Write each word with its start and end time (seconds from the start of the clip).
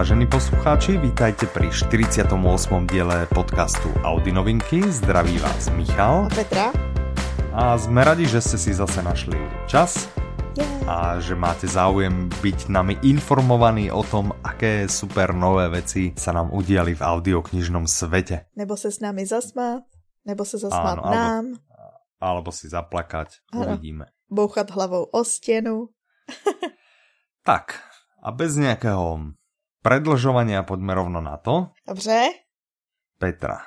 vážení 0.00 0.24
poslucháči, 0.24 0.96
vítajte 0.96 1.44
pri 1.44 1.68
48. 1.68 2.24
diele 2.88 3.28
podcastu 3.28 3.92
Audi 4.00 4.32
novinky. 4.32 4.80
Zdraví 4.88 5.36
vás 5.36 5.68
Michal. 5.76 6.24
A 6.24 6.32
Petra. 6.32 6.72
A 7.52 7.76
sme 7.76 8.00
radi, 8.00 8.24
že 8.24 8.40
ste 8.40 8.56
si 8.56 8.72
zase 8.72 9.04
našli 9.04 9.36
čas 9.68 10.08
yeah. 10.56 10.88
a 10.88 10.96
že 11.20 11.36
máte 11.36 11.68
záujem 11.68 12.32
byť 12.32 12.72
nami 12.72 12.96
informovaní 13.04 13.92
o 13.92 14.00
tom, 14.00 14.32
aké 14.40 14.88
super 14.88 15.36
nové 15.36 15.68
veci 15.68 16.16
sa 16.16 16.32
nám 16.32 16.48
udiali 16.48 16.96
v 16.96 17.04
audioknižnom 17.04 17.84
svete. 17.84 18.48
Nebo 18.56 18.80
se 18.80 18.88
s 18.88 19.04
nami 19.04 19.28
zasmát, 19.28 19.84
nebo 20.24 20.48
se 20.48 20.56
zasmát 20.56 20.96
Áno, 20.96 21.12
nám. 21.12 21.44
Alebo, 21.68 22.48
alebo 22.48 22.50
si 22.56 22.72
zaplakať, 22.72 23.44
ano. 23.52 23.76
uvidíme. 23.76 24.08
Bouchat 24.32 24.72
hlavou 24.72 25.12
o 25.12 25.20
stěnu. 25.28 25.92
tak, 27.44 27.84
a 28.24 28.32
bez 28.32 28.56
nejakého 28.56 29.36
predlžovania 29.82 30.62
poďme 30.62 30.94
rovno 30.94 31.20
na 31.20 31.36
to. 31.36 31.72
Dobře. 31.88 32.28
Petra, 33.18 33.58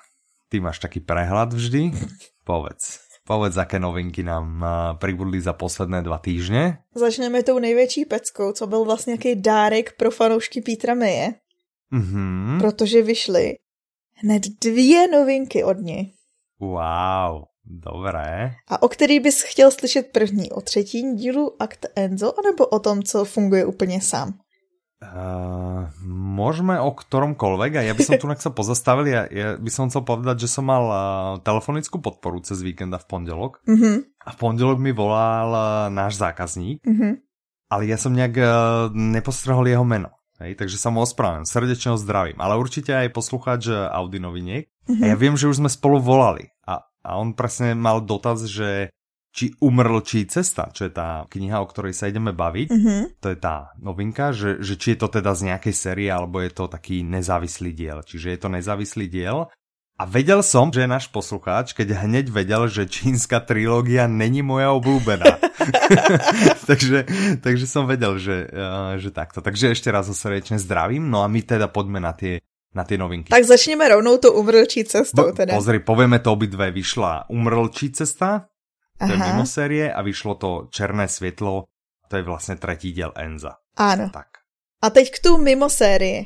ty 0.50 0.60
máš 0.60 0.80
taký 0.80 1.00
prehľad 1.00 1.54
vždy? 1.54 1.92
Povedz. 2.50 3.00
Povedz, 3.24 3.56
aké 3.56 3.80
novinky 3.80 4.20
nám 4.24 4.66
pribudli 5.00 5.40
za 5.40 5.56
posledné 5.56 6.04
dva 6.04 6.20
týždne. 6.20 6.84
Začneme 6.96 7.44
tou 7.44 7.60
největší 7.60 8.06
peckou, 8.06 8.52
co 8.52 8.68
byl 8.68 8.86
vlastně 8.86 9.12
nějaký 9.12 9.42
dárek 9.42 9.96
pro 9.98 10.12
fanoušky 10.12 10.62
Petra 10.62 10.94
Meje. 10.94 11.34
Mm-hmm. 11.94 12.60
Protože 12.60 13.02
vyšly 13.02 13.56
hned 14.14 14.44
dvě 14.62 15.08
novinky 15.08 15.64
od 15.64 15.78
něj. 15.78 16.14
Wow, 16.60 17.44
dobré. 17.66 18.52
A 18.68 18.82
o 18.82 18.88
který 18.88 19.20
bys 19.20 19.42
chtěl 19.42 19.72
slyšet 19.72 20.12
první? 20.12 20.52
O 20.52 20.62
třetím 20.62 21.16
dílu 21.16 21.62
Akt 21.62 21.86
Enzo, 21.96 22.34
anebo 22.40 22.68
o 22.68 22.80
tom, 22.80 23.04
co 23.04 23.26
funguje 23.26 23.66
úplně 23.66 24.02
sám? 24.02 24.43
Uh, 25.04 25.92
môžeme 26.08 26.80
o 26.80 26.96
ktoromkoľvek 26.96 27.72
a 27.76 27.82
ja 27.84 27.94
by 27.94 28.04
som 28.08 28.16
tu 28.16 28.26
sa 28.32 28.52
pozastavil, 28.56 29.12
ja, 29.12 29.28
ja 29.28 29.60
by 29.60 29.68
som 29.68 29.92
chcel 29.92 30.08
povedať, 30.08 30.48
že 30.48 30.54
som 30.56 30.64
mal 30.64 30.86
uh, 30.88 30.98
telefonickú 31.44 32.00
podporu 32.00 32.40
cez 32.40 32.64
víkend 32.64 32.96
a 32.96 33.00
v 33.02 33.08
pondelok 33.10 33.60
mm 33.68 33.76
-hmm. 33.76 33.96
a 34.24 34.30
v 34.32 34.38
pondelok 34.40 34.80
mi 34.80 34.96
volal 34.96 35.50
uh, 35.52 35.92
náš 35.92 36.16
zákazník, 36.16 36.80
mm 36.88 36.96
-hmm. 36.96 37.14
ale 37.70 37.86
ja 37.86 37.98
som 37.98 38.14
nejak 38.14 38.38
uh, 38.38 38.46
nepostrhol 38.96 39.68
jeho 39.68 39.84
meno. 39.84 40.10
Hej, 40.40 40.56
takže 40.56 40.78
sa 40.78 40.90
mu 40.90 41.02
ospravedlňujem, 41.02 41.46
srdečne 41.46 41.92
ho 41.92 41.98
zdravím, 41.98 42.42
ale 42.42 42.58
určite 42.58 42.96
aj 42.96 43.14
poslucháč 43.14 43.70
Audi 43.70 44.20
noviniek. 44.20 44.68
Mm 44.88 44.96
-hmm. 44.96 45.04
A 45.04 45.06
ja 45.08 45.16
viem, 45.16 45.38
že 45.38 45.48
už 45.48 45.56
sme 45.56 45.70
spolu 45.70 46.00
volali 46.00 46.50
a, 46.68 46.80
a 47.04 47.10
on 47.18 47.34
presne 47.34 47.76
mal 47.76 48.02
dotaz, 48.02 48.48
že 48.48 48.90
či 49.34 49.50
umrlčí 49.58 50.30
cesta, 50.30 50.70
čo 50.70 50.86
je 50.86 50.94
tá 50.94 51.26
kniha, 51.26 51.58
o 51.58 51.66
ktorej 51.66 51.98
sa 51.98 52.06
ideme 52.06 52.38
baviť. 52.38 52.70
Mm-hmm. 52.70 53.02
To 53.18 53.28
je 53.34 53.38
tá 53.42 53.74
novinka, 53.82 54.30
že, 54.30 54.62
že 54.62 54.78
či 54.78 54.94
je 54.94 55.02
to 55.02 55.10
teda 55.10 55.34
z 55.34 55.50
nejakej 55.50 55.74
série, 55.74 56.10
alebo 56.14 56.38
je 56.38 56.54
to 56.54 56.70
taký 56.70 57.02
nezávislý 57.02 57.74
diel. 57.74 58.06
Čiže 58.06 58.38
je 58.38 58.40
to 58.40 58.50
nezávislý 58.54 59.10
diel. 59.10 59.50
A 59.98 60.04
vedel 60.06 60.46
som, 60.46 60.70
že 60.70 60.86
je 60.86 60.90
náš 60.90 61.10
poslucháč, 61.10 61.74
keď 61.74 62.06
hneď 62.06 62.30
vedel, 62.30 62.70
že 62.70 62.86
čínska 62.86 63.42
trilógia 63.42 64.06
není 64.06 64.46
moja 64.46 64.70
obľúbená. 64.78 65.42
takže, 66.70 67.06
takže 67.42 67.66
som 67.66 67.90
vedel, 67.90 68.22
že, 68.22 68.46
uh, 68.54 69.02
že 69.02 69.10
takto. 69.10 69.42
Takže 69.42 69.74
ešte 69.74 69.90
raz 69.90 70.10
ho 70.10 70.16
srdečne 70.16 70.62
zdravím. 70.62 71.10
No 71.10 71.26
a 71.26 71.28
my 71.30 71.42
teda 71.42 71.70
poďme 71.74 71.98
na 71.98 72.14
tie 72.14 72.42
na 72.74 72.82
ty 72.82 72.98
novinky. 72.98 73.30
Tak 73.30 73.46
začneme 73.46 73.86
rovnou 73.86 74.18
to 74.18 74.34
umrlčí 74.34 74.82
cestou. 74.90 75.30
Teda. 75.30 75.54
Pozri, 75.54 75.78
povieme 75.78 76.18
to 76.18 76.34
obidve. 76.34 76.74
Vyšla 76.74 77.30
umrlčí 77.30 77.94
cesta, 77.94 78.50
to 78.98 79.12
je 79.12 79.18
mimo 79.18 79.46
série 79.46 79.94
a 79.94 80.02
vyšlo 80.02 80.36
to 80.36 80.68
Černé 80.70 81.08
světlo, 81.08 81.64
to 82.08 82.18
je 82.18 82.24
vlastně 82.24 82.56
třetí 82.56 82.92
díl 82.92 83.12
Enza. 83.16 83.52
Ano. 83.78 84.10
Tak. 84.14 84.28
A 84.84 84.90
teď 84.90 85.12
k 85.12 85.20
tu 85.20 85.38
mimo 85.38 85.70
sérii. 85.70 86.26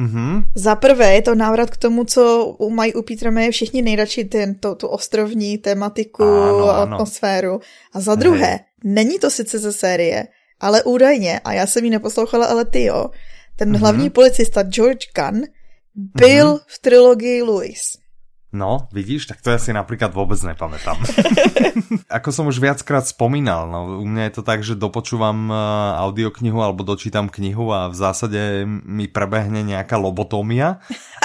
Mm-hmm. 0.00 0.44
Za 0.54 0.74
prvé 0.74 1.14
je 1.14 1.22
to 1.22 1.34
návrat 1.34 1.70
k 1.70 1.76
tomu, 1.76 2.04
co 2.04 2.56
mají 2.70 2.94
u 2.94 3.02
Petra 3.02 3.30
Maye 3.30 3.50
všichni 3.50 3.82
nejradši, 3.82 4.24
ten, 4.24 4.54
to, 4.54 4.74
tu 4.74 4.88
ostrovní 4.88 5.58
tematiku 5.58 6.22
ano, 6.22 6.68
a 6.68 6.82
atmosféru. 6.82 7.60
A 7.92 8.00
za 8.00 8.14
druhé, 8.14 8.46
Hej. 8.46 8.58
není 8.84 9.18
to 9.18 9.30
sice 9.30 9.58
ze 9.58 9.72
série, 9.72 10.26
ale 10.60 10.82
údajně, 10.82 11.40
a 11.44 11.52
já 11.52 11.66
jsem 11.66 11.84
ji 11.84 11.90
neposlouchala, 11.90 12.46
ale 12.46 12.64
ty 12.64 12.84
jo, 12.84 13.06
ten 13.56 13.72
mm-hmm. 13.72 13.78
hlavní 13.78 14.10
policista 14.10 14.62
George 14.62 15.06
Gunn 15.16 15.42
byl 15.94 16.54
mm-hmm. 16.54 16.64
v 16.66 16.78
trilogii 16.78 17.42
Louis. 17.42 17.80
No, 18.54 18.86
vidíš, 18.94 19.26
tak 19.26 19.42
to 19.42 19.50
ja 19.50 19.58
si 19.58 19.74
napríklad 19.74 20.14
vôbec 20.14 20.38
nepamätám. 20.38 20.94
Ako 22.22 22.30
som 22.30 22.46
už 22.46 22.62
viackrát 22.62 23.02
spomínal, 23.02 23.66
no, 23.66 23.98
u 23.98 24.06
mňa 24.06 24.30
je 24.30 24.34
to 24.38 24.42
tak, 24.46 24.62
že 24.62 24.78
dopočúvam 24.78 25.50
uh, 25.50 25.98
audioknihu 26.06 26.62
alebo 26.62 26.86
dočítam 26.86 27.26
knihu 27.26 27.74
a 27.74 27.90
v 27.90 27.98
zásade 27.98 28.62
mi 28.86 29.10
prebehne 29.10 29.66
nejaká 29.66 29.98
lobotómia 29.98 30.78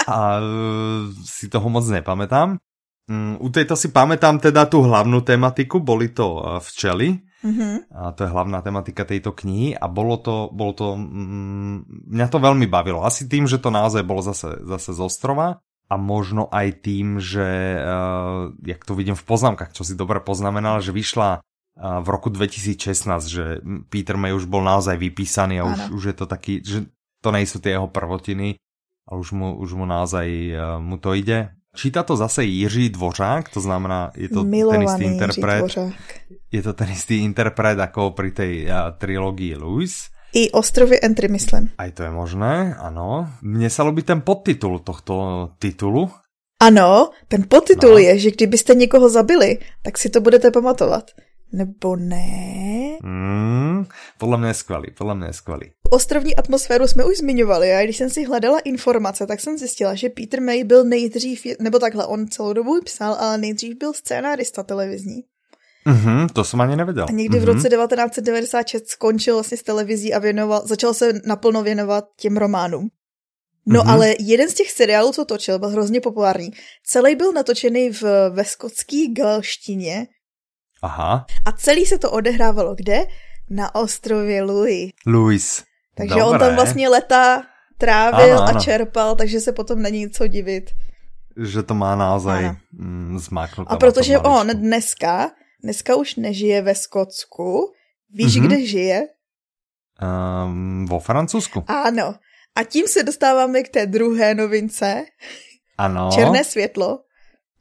a 0.09 0.41
uh, 0.41 1.05
si 1.21 1.53
toho 1.53 1.69
moc 1.69 1.85
nepamätám. 1.85 2.57
Um, 3.05 3.37
u 3.37 3.53
tejto 3.53 3.77
si 3.77 3.93
pamätám 3.93 4.41
teda 4.41 4.65
tú 4.65 4.81
hlavnú 4.81 5.21
tematiku, 5.21 5.77
boli 5.77 6.09
to 6.09 6.41
uh, 6.41 6.57
včely, 6.57 7.29
Mm-hmm. 7.39 7.95
A 7.95 8.11
to 8.11 8.27
je 8.27 8.33
hlavná 8.35 8.59
tematika 8.59 9.07
tejto 9.07 9.31
knihy 9.31 9.71
a 9.71 9.87
bolo 9.87 10.19
to, 10.19 10.51
bolo 10.51 10.75
to 10.75 10.99
mm, 10.99 12.11
mňa 12.11 12.27
to 12.27 12.35
veľmi 12.35 12.67
bavilo. 12.67 12.99
Asi 12.99 13.31
tým, 13.31 13.47
že 13.47 13.63
to 13.63 13.71
naozaj 13.71 14.03
bolo 14.03 14.19
zase, 14.19 14.59
zase 14.67 14.91
z 14.91 14.99
ostrova 14.99 15.63
a 15.89 15.97
možno 15.97 16.45
aj 16.53 16.85
tým, 16.85 17.17
že, 17.17 17.81
uh, 17.81 18.53
jak 18.61 18.85
to 18.85 18.93
vidím 18.93 19.17
v 19.17 19.25
poznámkach, 19.25 19.73
čo 19.73 19.81
si 19.81 19.97
dobre 19.97 20.21
poznamenal, 20.21 20.85
že 20.85 20.93
vyšla 20.93 21.41
uh, 21.41 21.99
v 22.05 22.07
roku 22.13 22.29
2016, 22.29 23.09
že 23.25 23.65
Peter 23.89 24.13
May 24.13 24.37
už 24.37 24.45
bol 24.45 24.61
naozaj 24.61 25.01
vypísaný 25.01 25.59
a 25.59 25.65
už, 25.65 25.79
už 25.89 26.03
je 26.13 26.15
to 26.15 26.25
taký, 26.29 26.61
že 26.61 26.85
to 27.25 27.33
nejsou 27.33 27.57
tie 27.57 27.73
jeho 27.73 27.89
prvotiny 27.89 28.61
a 29.09 29.17
už 29.17 29.33
mu, 29.33 29.57
už 29.57 29.73
mu 29.73 29.89
naozaj 29.89 30.29
uh, 30.53 30.77
mu 30.77 31.01
to 31.01 31.17
ide. 31.17 31.57
Číta 31.73 32.05
to 32.05 32.17
zase 32.17 32.45
Jiří 32.45 32.89
Dvořák, 32.89 33.49
to 33.49 33.61
znamená, 33.61 34.11
je 34.17 34.29
to 34.29 34.45
Milovaný 34.45 34.85
ten 34.85 34.93
istý 34.93 35.03
interpret. 35.05 35.65
Je 36.49 36.61
to 36.61 36.73
ten 36.73 36.89
istý 36.89 37.21
interpret 37.21 37.77
ako 37.77 38.13
pri 38.13 38.29
tej 38.29 38.53
uh, 38.69 38.93
trilógii 38.93 39.57
Louis. 39.57 39.89
I 40.33 40.51
ostrovy 40.51 40.99
Entry, 41.01 41.27
myslím. 41.27 41.69
Aj 41.77 41.91
to 41.91 42.03
je 42.03 42.09
možné, 42.09 42.75
ano. 42.79 43.29
Mně 43.41 43.69
se 43.69 43.81
lobí 43.81 44.01
ten 44.01 44.21
podtitul 44.21 44.79
tohto 44.79 45.49
titulu. 45.59 46.09
Ano, 46.61 47.09
ten 47.27 47.43
podtitul 47.49 47.91
no. 47.91 47.97
je, 47.97 48.19
že 48.19 48.31
kdybyste 48.31 48.75
někoho 48.75 49.09
zabili, 49.09 49.57
tak 49.83 49.97
si 49.97 50.09
to 50.09 50.21
budete 50.21 50.51
pamatovat. 50.51 51.11
Nebo 51.51 51.95
ne? 51.95 52.97
Mm, 53.03 53.85
podle 54.17 54.37
mě 54.37 54.47
je 54.47 54.53
skvělý, 54.53 54.91
podle 54.97 55.15
mě 55.15 55.27
je 55.27 55.33
skvělý. 55.33 55.71
Ostrovní 55.89 56.35
atmosféru 56.35 56.87
jsme 56.87 57.05
už 57.05 57.17
zmiňovali 57.17 57.73
a 57.73 57.83
když 57.83 57.97
jsem 57.97 58.09
si 58.09 58.25
hledala 58.25 58.59
informace, 58.59 59.27
tak 59.27 59.39
jsem 59.39 59.57
zjistila, 59.57 59.95
že 59.95 60.09
Peter 60.09 60.41
May 60.41 60.63
byl 60.63 60.83
nejdřív, 60.83 61.45
nebo 61.59 61.79
takhle, 61.79 62.05
on 62.05 62.27
celou 62.27 62.53
dobu 62.53 62.81
psal, 62.85 63.13
ale 63.13 63.37
nejdřív 63.37 63.77
byl 63.77 63.93
scénárista 63.93 64.63
televizní. 64.63 65.23
Mm-hmm, 65.87 66.29
to 66.33 66.43
jsem 66.43 66.61
ani 66.61 66.75
nevěděl. 66.75 67.05
A 67.09 67.11
někdy 67.11 67.37
mm-hmm. 67.37 67.41
v 67.41 67.45
roce 67.45 67.69
1996 67.69 68.87
skončil 68.89 69.35
vlastně 69.35 69.57
s 69.57 69.63
televizí 69.63 70.13
a 70.13 70.19
věnoval, 70.19 70.61
začal 70.65 70.93
se 70.93 71.13
naplno 71.25 71.63
věnovat 71.63 72.05
těm 72.19 72.37
románům. 72.37 72.89
No 73.65 73.81
mm-hmm. 73.81 73.91
ale 73.91 74.15
jeden 74.19 74.49
z 74.49 74.53
těch 74.53 74.71
seriálů, 74.71 75.11
co 75.11 75.25
točil, 75.25 75.59
byl 75.59 75.69
hrozně 75.69 76.01
populární. 76.01 76.51
Celý 76.83 77.15
byl 77.15 77.33
natočený 77.33 77.89
v, 77.89 78.03
ve 78.29 78.45
skotský 78.45 79.13
galštině. 79.13 80.07
Aha. 80.81 81.25
A 81.45 81.51
celý 81.51 81.85
se 81.85 81.97
to 81.97 82.11
odehrávalo 82.11 82.75
kde? 82.75 83.05
Na 83.49 83.75
ostrově 83.75 84.43
Louis. 84.43 84.91
Louis. 85.05 85.63
Takže 85.95 86.15
Dobré. 86.15 86.25
on 86.25 86.39
tam 86.39 86.55
vlastně 86.55 86.89
leta 86.89 87.43
trávil 87.77 88.37
ano, 88.37 88.47
ano. 88.47 88.57
a 88.57 88.61
čerpal, 88.61 89.15
takže 89.15 89.39
se 89.39 89.51
potom 89.51 89.81
není 89.81 90.09
co 90.09 90.27
divit. 90.27 90.71
Že 91.37 91.63
to 91.63 91.73
má 91.73 91.95
naozaj 91.95 92.51
mm, 92.71 93.19
zmáknuté. 93.19 93.73
A 93.73 93.77
protože 93.77 94.19
on 94.19 94.47
dneska 94.47 95.31
dneska 95.63 95.95
už 95.95 96.15
nežije 96.15 96.61
ve 96.61 96.75
Skotsku. 96.75 97.73
Víš, 98.09 98.35
mm-hmm. 98.35 98.45
kde 98.45 98.57
žije? 98.65 98.99
Um, 100.01 100.85
vo 100.85 100.99
Francouzsku. 100.99 101.63
Ano. 101.67 102.15
A 102.55 102.63
tím 102.63 102.87
se 102.87 103.03
dostáváme 103.03 103.63
k 103.63 103.69
té 103.69 103.85
druhé 103.85 104.35
novince. 104.35 105.05
Ano. 105.77 106.09
Černé 106.13 106.43
světlo. 106.43 106.99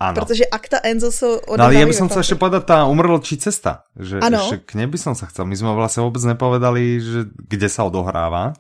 Ano. 0.01 0.15
Protože 0.15 0.47
akta 0.47 0.79
Enzo 0.83 1.13
jsou 1.13 1.41
No 1.59 1.65
ale 1.65 1.75
ja 1.75 1.87
by 1.87 1.95
som 1.95 2.07
chcel 2.07 2.23
ešte 2.23 2.39
povedať 2.39 2.71
tá 2.71 2.87
umrlčí 2.87 3.35
cesta. 3.35 3.83
Že 3.99 4.23
ano. 4.23 4.47
ešte 4.47 4.57
k 4.63 4.79
nej 4.79 4.87
by 4.87 4.95
som 4.95 5.19
sa 5.19 5.27
chcel. 5.27 5.43
My 5.43 5.59
sme 5.59 5.75
vlastne 5.75 6.07
vôbec 6.07 6.23
nepovedali, 6.23 7.03
že 7.03 7.27
kde 7.35 7.67
sa 7.67 7.83
odohráva. 7.83 8.55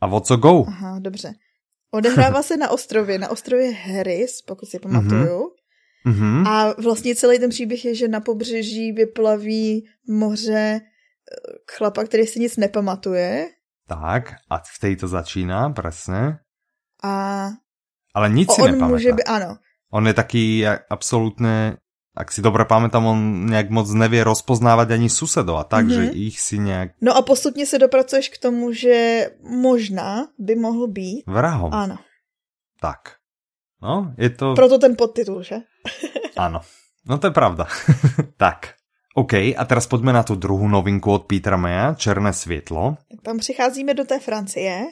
A 0.00 0.04
what 0.04 0.28
so 0.28 0.36
go? 0.36 0.68
Aha, 0.68 1.00
dobře. 1.00 1.32
Odehrává 1.96 2.42
se 2.42 2.56
na 2.56 2.68
ostrově, 2.70 3.18
na 3.18 3.28
ostrově 3.28 3.72
Harris, 3.72 4.42
pokud 4.42 4.68
si 4.68 4.78
pamatuju. 4.78 5.40
Mm-hmm. 5.40 5.63
Mm-hmm. 6.06 6.48
A 6.48 6.74
vlastně 6.80 7.14
celý 7.14 7.38
ten 7.38 7.50
příběh 7.50 7.84
je, 7.84 7.94
že 7.94 8.08
na 8.08 8.20
pobřeží 8.20 8.92
vyplaví 8.92 9.88
moře 10.08 10.80
chlapa, 11.70 12.04
který 12.04 12.26
si 12.26 12.40
nic 12.40 12.56
nepamatuje. 12.56 13.48
Tak, 13.88 14.34
a 14.50 14.58
v 14.58 14.78
tej 14.80 14.96
to 14.96 15.08
začíná, 15.08 15.70
presne. 15.70 16.40
A 17.04 17.48
Ale 18.14 18.30
nic 18.30 18.52
si 18.52 18.62
on 18.62 18.70
nepamätá. 18.70 18.88
může 18.88 19.12
by, 19.12 19.24
ano. 19.24 19.56
On 19.92 20.06
je 20.06 20.14
taký 20.14 20.66
absolútne 20.90 21.76
ak 22.14 22.30
si 22.30 22.38
dobre 22.38 22.62
pamätám, 22.62 23.02
on 23.10 23.50
nejak 23.50 23.74
moc 23.74 23.90
nevie 23.90 24.22
rozpoznávat 24.22 24.86
ani 24.86 25.10
susedov 25.10 25.58
a 25.58 25.64
tak, 25.66 25.84
mm 25.84 25.90
-hmm. 25.90 25.94
že 25.94 26.02
ich 26.14 26.40
si 26.40 26.58
nějak... 26.58 26.94
No 27.02 27.16
a 27.16 27.22
postupně 27.22 27.66
se 27.66 27.78
dopracuješ 27.78 28.28
k 28.28 28.38
tomu, 28.38 28.72
že 28.72 29.26
možná 29.42 30.30
by 30.38 30.54
mohl 30.54 30.86
být... 30.86 31.26
Vrahom. 31.26 31.74
Ano. 31.74 31.98
Tak. 32.80 33.18
No, 33.84 34.14
je 34.18 34.30
to... 34.30 34.54
Proto 34.54 34.78
ten 34.78 34.96
podtitul, 34.96 35.42
že? 35.42 35.56
ano. 36.36 36.60
No 37.04 37.18
to 37.18 37.26
je 37.26 37.30
pravda. 37.30 37.66
tak. 38.36 38.74
OK, 39.14 39.32
a 39.34 39.64
teraz 39.68 39.86
pojďme 39.86 40.12
na 40.12 40.22
tu 40.22 40.34
druhou 40.34 40.68
novinku 40.68 41.12
od 41.12 41.24
Petra 41.24 41.56
Maya, 41.56 41.94
Černé 41.94 42.32
světlo. 42.32 42.96
Tam 43.22 43.38
přicházíme 43.38 43.94
do 43.94 44.04
té 44.04 44.20
Francie. 44.20 44.84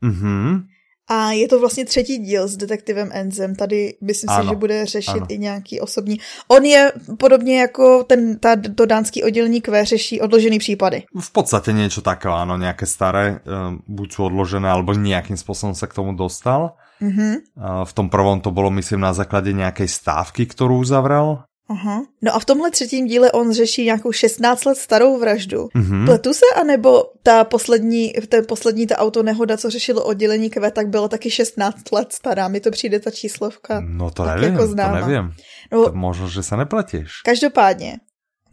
Mhm. 0.00 0.64
A 1.08 1.32
je 1.32 1.48
to 1.48 1.60
vlastně 1.60 1.84
třetí 1.84 2.18
díl 2.18 2.48
s 2.48 2.56
detektivem 2.56 3.10
Enzem. 3.12 3.54
Tady 3.54 3.94
myslím 4.02 4.30
ano, 4.30 4.42
si, 4.42 4.48
že 4.48 4.56
bude 4.56 4.86
řešit 4.86 5.10
ano. 5.10 5.26
i 5.28 5.38
nějaký 5.38 5.80
osobní. 5.80 6.18
On 6.48 6.64
je 6.64 6.92
podobně 7.18 7.60
jako 7.60 8.04
ten, 8.04 8.38
ta, 8.38 8.56
to 8.74 8.86
dánský 8.86 9.24
oddělení 9.24 9.60
Q 9.60 9.84
řeší 9.84 10.20
odložený 10.20 10.58
případy. 10.58 11.02
V 11.20 11.32
podstatě 11.32 11.72
něco 11.72 12.02
takého, 12.02 12.34
ano, 12.34 12.56
nějaké 12.56 12.86
staré, 12.86 13.30
uh, 13.30 13.74
buď 13.86 14.12
jsou 14.12 14.24
odložené, 14.24 14.70
alebo 14.70 14.92
nějakým 14.92 15.36
způsobem 15.36 15.74
se 15.74 15.86
k 15.86 15.94
tomu 15.94 16.14
dostal. 16.14 16.70
Mm-hmm. 17.02 17.36
Uh, 17.56 17.84
v 17.84 17.92
tom 17.92 18.10
prvom 18.10 18.40
to 18.40 18.50
bylo, 18.50 18.70
myslím, 18.70 19.00
na 19.00 19.12
základě 19.12 19.52
nějaké 19.52 19.88
stávky, 19.88 20.46
kterou 20.46 20.78
uzavřel. 20.78 21.38
Aha. 21.68 22.02
No 22.22 22.34
a 22.34 22.38
v 22.38 22.44
tomhle 22.44 22.70
třetím 22.70 23.06
díle 23.06 23.32
on 23.32 23.52
řeší 23.52 23.84
nějakou 23.84 24.12
16 24.12 24.64
let 24.64 24.78
starou 24.78 25.18
vraždu. 25.18 25.68
Mm-hmm. 25.76 26.04
Pletu 26.04 26.34
se, 26.34 26.44
anebo 26.60 27.04
ta 27.22 27.44
poslední, 27.44 28.12
ten 28.28 28.44
poslední 28.48 28.86
ta 28.86 28.98
auto 28.98 29.22
nehoda, 29.22 29.56
co 29.56 29.70
řešilo 29.70 30.04
oddělení 30.04 30.50
KV, 30.50 30.72
tak 30.72 30.88
bylo 30.88 31.08
taky 31.08 31.30
16 31.30 31.92
let 31.92 32.12
stará. 32.12 32.48
Mi 32.48 32.60
to 32.60 32.70
přijde 32.70 33.00
ta 33.00 33.10
číslovka. 33.10 33.80
No 33.88 34.10
to 34.10 34.24
nevím, 34.24 34.52
jako 34.52 34.68
to 34.68 34.74
nevím. 34.74 35.32
No, 35.72 35.84
to 35.84 35.92
možno, 35.92 36.28
že 36.28 36.42
se 36.42 36.56
nepletíš. 36.56 37.10
Každopádně, 37.24 37.96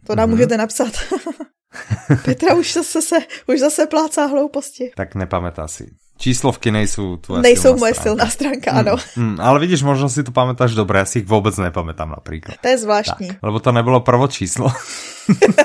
to 0.06 0.14
nám 0.14 0.28
mm-hmm. 0.28 0.32
můžete 0.32 0.56
napsat. 0.56 0.92
Petra 2.24 2.54
už 2.54 2.72
zase, 2.72 3.02
se, 3.02 3.16
už 3.46 3.60
zase 3.60 3.86
plácá 3.86 4.26
hlouposti. 4.26 4.90
Tak 4.96 5.14
nepamätá 5.14 5.68
si. 5.68 5.86
Číslovky 6.18 6.70
nejsou 6.70 7.16
tvoje 7.16 7.42
Nejsou 7.42 7.76
moje 7.76 7.94
stránka. 7.94 8.02
silná 8.10 8.30
stránka, 8.30 8.70
ano. 8.70 8.96
Mm, 9.16 9.24
mm, 9.24 9.40
ale 9.40 9.60
vidíš, 9.60 9.82
možno 9.82 10.08
si 10.08 10.24
to 10.24 10.32
pamätáš 10.32 10.74
dobře, 10.74 10.98
já 10.98 11.04
si 11.04 11.18
ich 11.18 11.26
vůbec 11.26 11.56
nepamätám 11.56 12.10
například. 12.10 12.56
To 12.60 12.68
je 12.68 12.78
zvláštní. 12.78 13.28
Tak, 13.28 13.36
lebo 13.42 13.60
to 13.60 13.72
nebylo 13.72 14.00
prvo 14.00 14.28
číslo. 14.28 14.72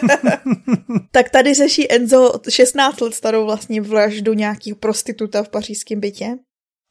tak 1.12 1.30
tady 1.30 1.54
řeší 1.54 1.92
Enzo 1.92 2.32
16 2.50 3.02
let 3.02 3.14
starou 3.14 3.46
vlastní 3.46 3.80
vraždu 3.80 4.34
nějakého 4.34 4.76
prostituta 4.76 5.44
v 5.44 5.50
pařížském 5.50 6.00
bytě. 6.00 6.38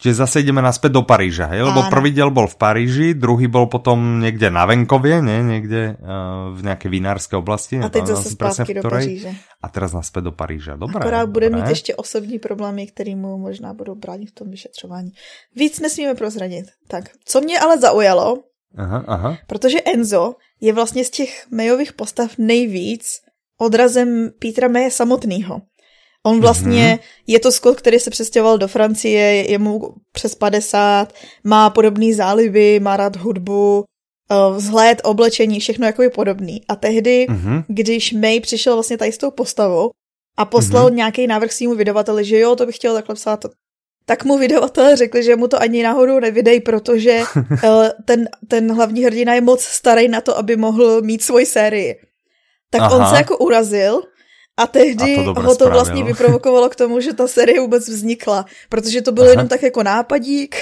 Čiže 0.03 0.27
zase 0.27 0.43
ideme 0.43 0.59
naspäť 0.59 0.99
do 0.99 1.07
Paríža, 1.07 1.47
hej? 1.55 1.63
Lebo 1.63 1.87
prvý 1.87 2.11
diel 2.11 2.35
bol 2.35 2.51
v 2.51 2.59
Paríži, 2.59 3.15
druhý 3.15 3.47
bol 3.47 3.71
potom 3.71 4.19
někde 4.19 4.51
na 4.51 4.67
venkově, 4.67 5.23
ne? 5.23 5.43
Někde 5.43 5.95
uh, 5.95 6.59
v 6.59 6.63
nějaké 6.63 6.89
vinárské 6.91 7.39
oblasti. 7.39 7.79
A 7.79 7.89
teď 7.89 8.07
zase 8.07 8.35
zpátky 8.35 8.75
do 8.75 8.83
Paříže. 8.83 9.31
A 9.63 9.69
teraz 9.71 9.95
naspäť 9.95 10.25
do 10.25 10.33
Paríža. 10.35 10.75
Dobré. 10.75 10.99
Akorát 10.99 11.31
bude 11.31 11.47
dobré. 11.47 11.63
mít 11.63 11.71
ještě 11.71 11.95
osobní 11.95 12.39
problémy, 12.43 12.87
které 12.87 13.15
mu 13.15 13.39
možná 13.39 13.71
budou 13.75 13.95
bránit 13.95 14.31
v 14.31 14.35
tom 14.35 14.51
vyšetřování. 14.51 15.15
Víc 15.55 15.81
nesmíme 15.81 16.15
prozradit. 16.15 16.67
Tak, 16.89 17.05
co 17.25 17.41
mě 17.41 17.61
ale 17.61 17.79
zaujalo, 17.79 18.43
aha, 18.75 19.05
aha. 19.07 19.31
protože 19.47 19.81
Enzo 19.87 20.35
je 20.61 20.73
vlastně 20.73 21.05
z 21.05 21.11
těch 21.11 21.47
Mayových 21.55 21.93
postav 21.93 22.31
nejvíc 22.39 23.23
odrazem 23.59 24.31
Petra 24.39 24.69
Maye 24.69 24.91
samotného. 24.91 25.63
On 26.27 26.41
vlastně, 26.41 26.99
mm-hmm. 27.01 27.23
je 27.27 27.41
to 27.41 27.53
Scott, 27.53 27.79
který 27.79 27.99
se 27.99 28.11
přestěhoval 28.11 28.59
do 28.59 28.69
Francie, 28.69 29.51
je 29.51 29.59
mu 29.59 29.95
přes 30.13 30.35
50, 30.35 31.15
má 31.45 31.71
podobný 31.71 32.13
záliby, 32.13 32.81
má 32.81 32.97
rád 32.97 33.17
hudbu, 33.17 33.85
eh, 34.31 34.35
vzhled, 34.57 35.01
oblečení, 35.05 35.61
všechno 35.61 35.87
jako 35.87 36.03
je 36.03 36.11
podobný. 36.11 36.63
A 36.69 36.77
tehdy, 36.77 37.27
mm-hmm. 37.31 37.65
když 37.69 38.13
May 38.13 38.41
přišel 38.41 38.75
vlastně 38.75 38.99
tady 38.99 39.13
s 39.13 39.19
tou 39.19 39.31
postavou 39.31 39.91
a 40.37 40.45
poslal 40.45 40.89
mm-hmm. 40.89 40.95
nějaký 40.95 41.27
návrh 41.27 41.53
svýmu 41.53 41.75
vydavateli, 41.75 42.25
že 42.25 42.39
jo, 42.39 42.57
to 42.57 42.67
bych 42.67 42.77
chtěl 42.77 42.95
takhle 42.95 43.15
psát, 43.15 43.45
tak 44.07 44.25
mu 44.25 44.39
vydavatelé 44.39 44.97
řekli, 44.97 45.23
že 45.23 45.37
mu 45.37 45.49
to 45.49 45.63
ani 45.63 45.83
náhodou 45.83 46.21
nevydej, 46.21 46.61
protože 46.61 47.23
eh, 47.65 47.93
ten, 48.05 48.29
ten 48.49 48.75
hlavní 48.75 49.05
hrdina 49.05 49.35
je 49.35 49.41
moc 49.41 49.63
starý 49.63 50.09
na 50.09 50.21
to, 50.21 50.39
aby 50.39 50.57
mohl 50.57 51.03
mít 51.03 51.23
svoji 51.23 51.47
sérii. 51.47 51.95
Tak 52.71 52.81
Aha. 52.81 52.97
on 52.97 53.07
se 53.07 53.17
jako 53.17 53.39
urazil 53.39 54.03
a 54.61 54.67
tehdy 54.67 55.17
a 55.17 55.35
to 55.35 55.41
ho 55.43 55.57
to 55.57 55.71
vlastně 55.71 56.05
vyprovokovalo 56.05 56.69
k 56.69 56.77
tomu, 56.77 57.01
že 57.01 57.13
ta 57.13 57.29
série 57.29 57.61
vůbec 57.61 57.89
vznikla, 57.89 58.45
protože 58.69 59.03
to 59.03 59.13
bylo 59.13 59.25
Aha. 59.25 59.33
jenom 59.33 59.49
tak 59.49 59.63
jako 59.63 59.83
nápadík, 59.83 60.57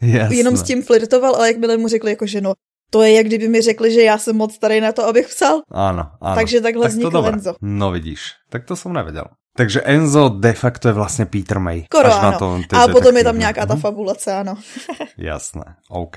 jenom 0.30 0.56
s 0.56 0.62
tím 0.62 0.82
flirtoval, 0.82 1.34
ale 1.34 1.48
jakmile 1.48 1.76
mu 1.76 1.88
řekli 1.88 2.10
jako, 2.10 2.26
že 2.26 2.40
no, 2.40 2.52
to 2.90 3.02
je, 3.02 3.12
jak 3.12 3.26
kdyby 3.26 3.48
mi 3.48 3.60
řekli, 3.60 3.92
že 3.92 4.02
já 4.02 4.18
jsem 4.18 4.36
moc 4.36 4.54
starý 4.54 4.80
na 4.80 4.92
to, 4.92 5.04
abych 5.04 5.28
psal. 5.28 5.60
Ano, 5.70 6.10
ano. 6.20 6.34
Takže 6.34 6.60
takhle 6.60 6.82
tak 6.82 6.92
vznikl 6.92 7.26
Enzo. 7.26 7.54
No 7.62 7.90
vidíš, 7.90 8.20
tak 8.50 8.64
to 8.64 8.76
jsem 8.76 8.92
nevěděl. 8.92 9.24
Takže 9.56 9.80
Enzo 9.80 10.28
de 10.28 10.52
facto 10.52 10.88
je 10.88 10.94
vlastně 10.94 11.26
Peter 11.26 11.58
May. 11.58 11.84
Skoro 11.84 12.12
ano. 12.12 12.30
Na 12.30 12.38
to, 12.38 12.60
a 12.76 12.88
potom 12.88 13.16
je 13.16 13.24
tam 13.24 13.38
nějaká 13.38 13.66
ta 13.66 13.76
fabulace, 13.76 14.32
ano. 14.32 14.54
Jasné, 15.18 15.64
OK. 15.88 16.16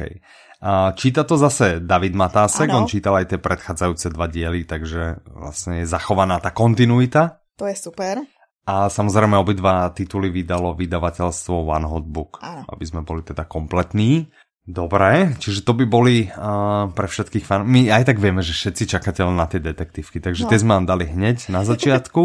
Číta 0.98 1.22
to 1.22 1.38
zase 1.38 1.78
David 1.78 2.18
Matásek, 2.18 2.74
ano. 2.74 2.84
on 2.84 2.90
čítal 2.90 3.14
aj 3.22 3.36
tie 3.36 3.40
predchádzajúce 3.40 4.10
dva 4.10 4.26
diely, 4.26 4.66
takže 4.66 5.22
vlastne 5.30 5.86
je 5.86 5.86
zachovaná 5.86 6.42
tá 6.42 6.50
kontinuita. 6.50 7.46
To 7.62 7.70
je 7.70 7.78
super. 7.78 8.26
A 8.66 8.90
samozrejme 8.90 9.38
obidva 9.38 9.94
tituly 9.94 10.34
vydalo 10.34 10.74
vydavateľstvo 10.74 11.70
One 11.70 11.86
Hot 11.86 12.10
Book, 12.10 12.42
ano. 12.42 12.66
aby 12.66 12.82
sme 12.82 13.06
boli 13.06 13.22
teda 13.22 13.46
kompletní. 13.46 14.26
Dobre, 14.66 15.38
čiže 15.38 15.62
to 15.62 15.78
by 15.78 15.86
boli 15.86 16.26
uh, 16.26 16.90
pre 16.90 17.06
všetkých 17.06 17.46
fan. 17.46 17.70
My 17.70 17.94
aj 17.94 18.10
tak 18.10 18.18
vieme, 18.18 18.42
že 18.42 18.58
všetci 18.58 18.98
čakáte 18.98 19.22
na 19.22 19.46
tie 19.46 19.62
detektívky, 19.62 20.18
takže 20.18 20.46
no. 20.46 20.50
tie 20.50 20.58
sme 20.58 20.82
vám 20.82 20.90
dali 20.90 21.06
hneď 21.06 21.54
na 21.54 21.62
začiatku. 21.70 22.22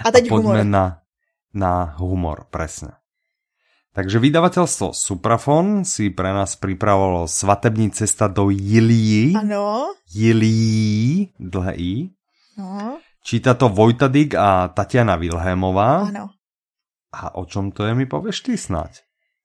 A 0.00 0.08
teď 0.08 0.24
A 0.28 0.32
poďme 0.32 0.64
humor. 0.64 0.72
na, 0.72 0.84
na 1.52 1.72
humor, 2.00 2.48
presne. 2.48 2.96
Takže 3.96 4.20
vydavateľstvo 4.20 4.92
Suprafon 4.92 5.80
si 5.88 6.12
pre 6.12 6.28
nás 6.28 6.52
pripravovalo 6.60 7.24
Svatební 7.24 7.88
cesta 7.96 8.28
do 8.28 8.52
Jilí. 8.52 9.32
Ano. 9.32 9.96
Jilí, 10.12 11.32
dlhé 11.40 11.72
I. 11.80 11.92
No. 12.60 13.00
Číta 13.24 13.56
to 13.56 13.72
Vojtadik 13.72 14.36
a 14.36 14.68
Tatiana 14.68 15.16
Vilhémová. 15.16 16.12
Ano. 16.12 16.28
A 17.08 17.40
o 17.40 17.48
čom 17.48 17.72
to 17.72 17.88
je, 17.88 17.96
mi 17.96 18.04
pověš 18.04 18.40
ty 18.40 18.60
snad? 18.60 18.92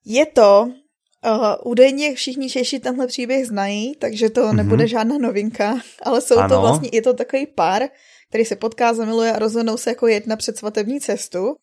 Je 0.03 0.25
to, 0.25 0.67
uh, 0.67 1.55
údajně 1.63 2.15
všichni 2.15 2.49
Češi 2.49 2.79
tenhle 2.79 3.07
příběh 3.07 3.47
znají, 3.47 3.95
takže 3.95 4.29
to 4.29 4.41
mm-hmm. 4.41 4.55
nebude 4.55 4.87
žádná 4.87 5.17
novinka, 5.17 5.79
ale 6.03 6.21
jsou 6.21 6.37
ano. 6.37 6.49
to 6.49 6.61
vlastně, 6.61 6.89
je 6.93 7.01
to 7.01 7.13
takový 7.13 7.47
pár, 7.47 7.83
který 8.29 8.45
se 8.45 8.55
potká, 8.55 8.93
zamiluje 8.93 9.33
a 9.33 9.39
rozhodnou 9.39 9.77
se 9.77 9.89
jako 9.89 10.07
jet 10.07 10.27
na 10.27 10.35
předsvatební 10.35 10.99
cestu. 10.99 11.55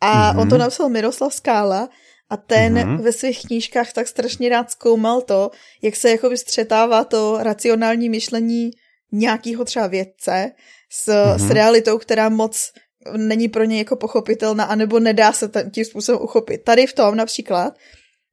A 0.00 0.32
mm-hmm. 0.32 0.40
on 0.40 0.48
to 0.48 0.58
napsal 0.58 0.88
Miroslav 0.88 1.34
Skála 1.34 1.88
a 2.30 2.36
ten 2.36 2.74
mm-hmm. 2.74 3.02
ve 3.02 3.12
svých 3.12 3.42
knížkách 3.42 3.92
tak 3.92 4.08
strašně 4.08 4.48
rád 4.48 4.70
zkoumal 4.70 5.20
to, 5.20 5.50
jak 5.82 5.96
se 5.96 6.10
jakoby 6.10 6.36
střetává 6.36 7.04
to 7.04 7.38
racionální 7.40 8.08
myšlení 8.08 8.70
nějakého 9.12 9.64
třeba 9.64 9.86
vědce 9.86 10.52
s, 10.92 11.08
mm-hmm. 11.08 11.46
s 11.46 11.50
realitou, 11.50 11.98
která 11.98 12.28
moc 12.28 12.72
není 13.16 13.48
pro 13.48 13.64
ně 13.64 13.78
jako 13.78 13.96
pochopitelná, 13.96 14.64
anebo 14.64 15.00
nedá 15.00 15.32
se 15.32 15.50
tím 15.70 15.84
způsobem 15.84 16.22
uchopit. 16.22 16.64
Tady 16.64 16.86
v 16.86 16.92
tom 16.92 17.16
například 17.16 17.74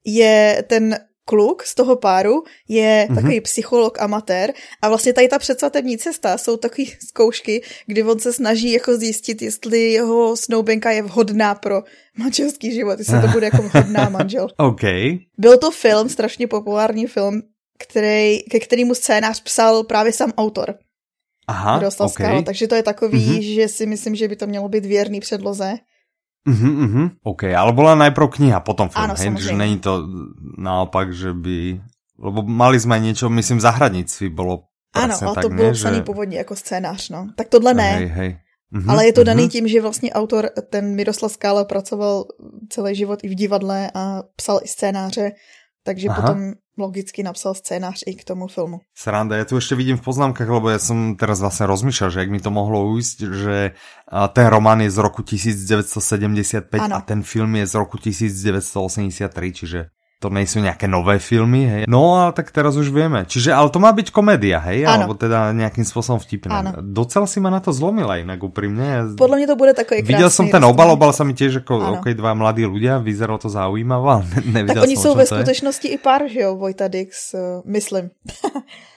je 0.04 0.64
ten 0.66 0.98
kluk 1.24 1.62
z 1.62 1.74
toho 1.74 1.96
páru 1.96 2.42
je 2.68 3.06
mm-hmm. 3.10 3.14
takový 3.14 3.40
psycholog 3.40 4.00
amatér 4.00 4.52
a 4.82 4.88
vlastně 4.88 5.12
tady 5.12 5.28
ta 5.28 5.38
předsvatební 5.38 5.98
cesta 5.98 6.38
jsou 6.38 6.56
takové 6.56 6.84
zkoušky, 7.08 7.62
kdy 7.86 8.02
on 8.02 8.18
se 8.18 8.32
snaží 8.32 8.72
jako 8.72 8.96
zjistit, 8.96 9.42
jestli 9.42 9.92
jeho 9.92 10.36
snoubenka 10.36 10.90
je 10.90 11.02
vhodná 11.02 11.54
pro 11.54 11.82
manželský 12.18 12.74
život, 12.74 12.98
jestli 12.98 13.20
to 13.20 13.28
bude 13.28 13.46
jako 13.46 13.62
vhodná 13.62 14.08
manžel. 14.18 14.48
OK. 14.56 14.82
Byl 15.38 15.58
to 15.58 15.70
film, 15.70 16.08
strašně 16.08 16.46
populární 16.46 17.06
film, 17.06 17.42
který, 17.78 18.42
ke 18.42 18.60
kterému 18.60 18.94
scénář 18.94 19.42
psal 19.42 19.84
právě 19.84 20.12
sám 20.12 20.32
autor. 20.36 20.74
Aha, 21.46 21.82
okay. 21.98 22.42
takže 22.44 22.68
to 22.68 22.74
je 22.74 22.82
takový, 22.82 23.18
mm-hmm. 23.18 23.54
že 23.54 23.68
si 23.68 23.86
myslím, 23.86 24.14
že 24.14 24.28
by 24.28 24.36
to 24.36 24.46
mělo 24.46 24.68
být 24.68 24.84
věrný 24.84 25.20
předloze. 25.20 25.74
Mhm, 26.42 26.70
mhm, 26.70 27.04
OK, 27.22 27.54
ale 27.54 27.70
bola 27.72 27.94
najprv 27.94 28.26
kniha, 28.34 28.60
potom 28.66 28.90
film, 28.90 29.04
Áno, 29.06 29.14
hej? 29.14 29.30
Že 29.38 29.52
není 29.54 29.78
to 29.78 30.02
naopak, 30.58 31.14
že 31.14 31.30
by... 31.30 31.78
Lebo 32.18 32.42
mali 32.42 32.80
jsme 32.80 32.98
něco, 32.98 33.30
myslím, 33.30 33.58
v 33.58 33.60
zahradnictví 33.60 34.28
bylo 34.28 34.66
Ano, 34.94 35.14
ale 35.22 35.34
tak, 35.34 35.42
to 35.42 35.48
bylo 35.48 35.72
psaný 35.72 35.96
že... 35.96 36.02
původně 36.02 36.38
jako 36.38 36.56
scénář, 36.56 37.08
no. 37.08 37.28
Tak 37.36 37.48
tohle 37.48 37.74
ne. 37.74 37.92
Hej, 37.92 38.06
hej. 38.06 38.38
Mhm, 38.70 38.90
ale 38.90 39.06
je 39.06 39.12
to 39.12 39.24
daný 39.24 39.42
mhm. 39.42 39.50
tím, 39.50 39.68
že 39.68 39.80
vlastně 39.80 40.12
autor, 40.12 40.50
ten 40.70 40.94
Miroslav 40.94 41.32
Skála, 41.32 41.64
pracoval 41.64 42.24
celý 42.68 42.94
život 42.94 43.18
i 43.22 43.28
v 43.28 43.34
divadle 43.34 43.90
a 43.94 44.22
psal 44.36 44.60
i 44.62 44.68
scénáře, 44.68 45.32
takže 45.82 46.08
Aha. 46.08 46.16
potom 46.16 46.38
logicky 46.78 47.22
napsal 47.22 47.54
scénář 47.54 48.02
i 48.06 48.14
k 48.14 48.24
tomu 48.24 48.48
filmu. 48.48 48.80
Sranda, 48.96 49.36
ja 49.36 49.44
tu 49.44 49.60
ešte 49.60 49.76
vidím 49.76 50.00
v 50.00 50.08
poznámkach, 50.08 50.48
lebo 50.48 50.72
ja 50.72 50.80
som 50.80 51.20
teraz 51.20 51.44
vlastne 51.44 51.68
rozmýšľal, 51.68 52.08
že 52.08 52.20
jak 52.24 52.32
mi 52.32 52.40
to 52.40 52.48
mohlo 52.48 52.88
ujsť, 52.96 53.18
že 53.28 53.56
ten 54.32 54.46
román 54.48 54.80
je 54.80 54.88
z 54.88 54.98
roku 54.98 55.20
1975 55.20 56.72
ano. 56.80 56.96
a 56.96 57.00
ten 57.04 57.20
film 57.20 57.60
je 57.60 57.66
z 57.68 57.74
roku 57.76 58.00
1983, 58.00 59.28
čiže 59.52 59.80
to 60.22 60.30
nejsou 60.30 60.62
nějaké 60.62 60.86
nové 60.88 61.18
filmy, 61.18 61.66
hej. 61.66 61.84
No 61.90 62.22
a 62.22 62.32
tak 62.32 62.54
teraz 62.54 62.78
už 62.78 62.94
víme. 62.94 63.26
Čiže, 63.26 63.50
ale 63.50 63.70
to 63.74 63.82
má 63.82 63.90
být 63.90 64.14
komédia, 64.14 64.62
hej? 64.62 64.86
Ano. 64.86 64.94
Alebo 64.94 65.14
teda 65.18 65.52
nějakým 65.52 65.84
způsobem 65.84 66.20
vtipné. 66.22 66.54
Ano. 66.54 66.72
Docela 66.78 67.26
si 67.26 67.40
ma 67.42 67.50
na 67.50 67.60
to 67.60 67.72
zlomila 67.72 68.16
jinak 68.16 68.42
úprimně. 68.42 69.18
Podle 69.18 69.36
mě 69.36 69.46
to 69.46 69.56
bude 69.56 69.74
takový 69.74 70.02
Viděl 70.02 70.30
jsem 70.30 70.48
ten 70.48 70.64
obal, 70.64 70.90
obal 70.90 71.12
se 71.12 71.24
mi 71.24 71.34
těž 71.34 71.54
jako, 71.54 71.80
ano. 71.82 71.92
ok, 71.98 72.14
dva 72.14 72.34
mladí 72.34 72.62
ľudia, 72.62 73.02
vyzeralo 73.02 73.38
to 73.38 73.48
zaujímavé, 73.48 74.10
ale 74.10 74.24
ne, 74.44 74.64
Tak 74.64 74.82
oni 74.82 74.96
jsou 74.96 75.14
ve 75.14 75.26
skutečnosti 75.26 75.88
i 75.88 75.98
pár, 75.98 76.28
že 76.28 76.40
jo, 76.40 76.56
Vojta 76.56 76.88
Dix, 76.88 77.34
uh, 77.34 77.40
myslím. 77.66 78.10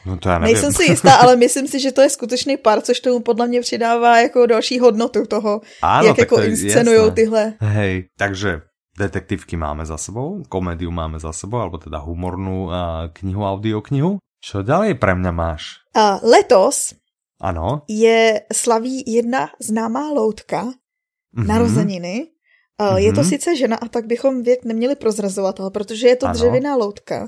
No 0.06 0.18
to 0.18 0.30
já 0.30 0.40
nevím. 0.40 0.54
Nejsem 0.54 0.74
si 0.74 0.84
jistá, 0.84 1.16
ale 1.16 1.36
myslím 1.36 1.68
si, 1.68 1.80
že 1.80 1.92
to 1.92 2.02
je 2.02 2.10
skutečný 2.10 2.58
pár, 2.58 2.82
což 2.82 3.00
tomu 3.00 3.20
podle 3.20 3.48
mě 3.48 3.62
přidává 3.62 4.18
jako 4.22 4.46
další 4.46 4.80
hodnotu 4.80 5.26
toho, 5.26 5.62
ano, 5.82 6.08
jak 6.08 6.18
jako 6.18 6.42
inscenují 6.42 7.12
tyhle. 7.12 7.54
Hej, 7.60 8.04
takže 8.18 8.62
detektívky 8.98 9.60
máme 9.60 9.86
za 9.86 10.00
sebou, 10.00 10.44
komédiu 10.50 10.92
máme 10.92 11.20
za 11.20 11.36
sebou, 11.36 11.60
alebo 11.60 11.78
teda 11.78 12.00
humornú 12.00 12.72
knihu, 13.12 13.44
audioknihu. 13.44 14.24
Čo 14.40 14.62
ďalej 14.62 15.02
pre 15.02 15.18
mňa 15.18 15.32
máš? 15.34 15.82
Uh, 15.98 16.22
letos 16.22 16.94
ano. 17.42 17.82
je 17.90 18.46
slaví 18.54 19.04
jedna 19.08 19.50
známá 19.58 20.14
loutka, 20.14 20.70
mm-hmm. 20.70 21.46
narozeniny. 21.50 22.30
Uh, 22.78 22.86
mm-hmm. 22.86 22.98
Je 22.98 23.12
to 23.14 23.22
mhm. 23.22 23.30
sice 23.30 23.50
žena, 23.56 23.76
a 23.82 23.88
tak 23.88 24.06
bychom 24.06 24.44
věk 24.44 24.66
neměli 24.66 24.96
prozrazovat, 24.96 25.60
ale 25.60 25.72
protože 25.72 26.08
je 26.08 26.16
to 26.16 26.26
ano. 26.26 26.34
dřevěná 26.34 26.76
loutka. 26.76 27.28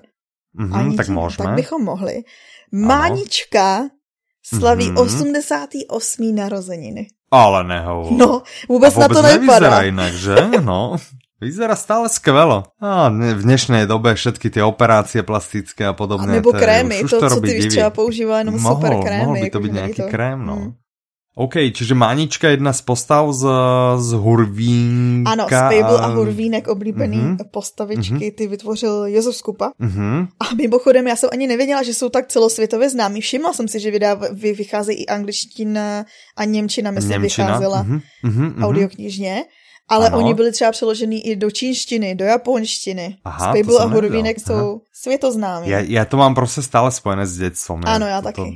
Mm-hmm, 0.59 0.75
ani 0.77 0.95
tak 0.95 1.09
můžeme. 1.09 1.47
Tak 1.47 1.55
bychom 1.55 1.83
mohli. 1.83 2.23
Mánička 2.71 3.89
slaví 4.43 4.91
mm-hmm. 4.91 5.01
88. 5.01 6.35
narozeniny. 6.35 7.07
Ale 7.31 7.63
nehovor. 7.63 8.11
No, 8.11 8.27
vůbec, 8.69 8.93
vůbec 8.93 8.97
na 8.97 9.07
to 9.07 9.21
nevypadá. 9.21 9.81
jinak, 9.81 10.13
že? 10.13 10.35
No. 10.61 10.95
Vyzerá 11.37 11.77
stále 11.77 12.09
skvelo. 12.09 12.73
A 12.81 13.13
v 13.13 13.41
dnešnej 13.45 13.85
dobe 13.85 14.17
všetky 14.17 14.49
ty 14.49 14.57
operácie 14.57 15.21
plastické 15.21 15.85
a 15.85 15.93
podobné. 15.93 16.33
A 16.33 16.41
nebo 16.41 16.49
krémy, 16.49 17.05
to, 17.05 17.21
to, 17.21 17.29
co 17.29 17.41
ty 17.41 17.53
víš, 17.53 17.77
třeba 17.77 17.89
používá 17.89 18.41
jenom 18.41 18.57
mohol, 18.57 18.75
super 18.75 18.93
krémy. 19.05 19.21
Mohol 19.21 19.35
by 19.41 19.49
to 19.49 19.59
být 19.59 19.73
nějaký 19.73 20.01
to. 20.01 20.09
krém, 20.09 20.45
no. 20.45 20.55
Hmm. 20.55 20.73
OK, 21.37 21.53
čiže 21.69 21.93
Mánička 21.93 22.49
jedna 22.49 22.73
z 22.73 22.81
postav 22.81 23.29
z, 23.29 23.45
z 23.97 24.09
Hurvínka. 24.17 25.31
Ano, 25.31 25.45
z 25.45 25.53
Fable 25.53 25.99
a 26.01 26.07
Hurvínek, 26.09 26.67
oblíbený 26.67 27.17
uh-huh. 27.17 27.45
postavičky, 27.53 28.13
uh-huh. 28.13 28.35
ty 28.35 28.47
vytvořil 28.47 29.05
Josef 29.05 29.35
Skupa. 29.35 29.71
Uh-huh. 29.77 30.27
A 30.39 30.55
mimochodem, 30.57 31.07
já 31.07 31.15
jsem 31.15 31.29
ani 31.33 31.47
nevěděla, 31.47 31.83
že 31.83 31.93
jsou 31.93 32.09
tak 32.09 32.27
celosvětově 32.27 32.89
známí. 32.89 33.21
Všimla 33.21 33.53
jsem 33.53 33.67
si, 33.67 33.79
že 33.79 33.91
vydá, 33.91 34.13
vy, 34.33 34.53
vycházejí 34.53 35.03
i 35.03 35.05
angličtina 35.05 36.05
a 36.37 36.45
němčina, 36.45 36.91
myslím, 36.91 37.21
Němčina. 37.21 37.47
vycházela 37.47 37.83
uh-huh. 37.83 38.01
Uh-huh. 38.25 38.63
audioknižně. 38.63 39.43
Ale 39.89 40.07
ano. 40.07 40.17
oni 40.17 40.33
byli 40.33 40.51
třeba 40.51 40.71
přeložený 40.71 41.27
i 41.27 41.35
do 41.35 41.51
čínštiny, 41.51 42.15
do 42.15 42.25
japonštiny. 42.25 43.17
Aha, 43.23 43.53
a 43.79 43.85
Hurvínek 43.85 44.39
jsou 44.39 44.81
světoznámí. 44.93 45.69
Já, 45.69 45.79
já 45.79 46.05
to 46.05 46.17
mám 46.17 46.35
prostě 46.35 46.61
stále 46.61 46.91
spojené 46.91 47.27
s 47.27 47.37
dětstvem. 47.37 47.81
Ano, 47.85 48.07
já 48.07 48.21
to, 48.21 48.25
taky. 48.25 48.41
To 48.41 48.47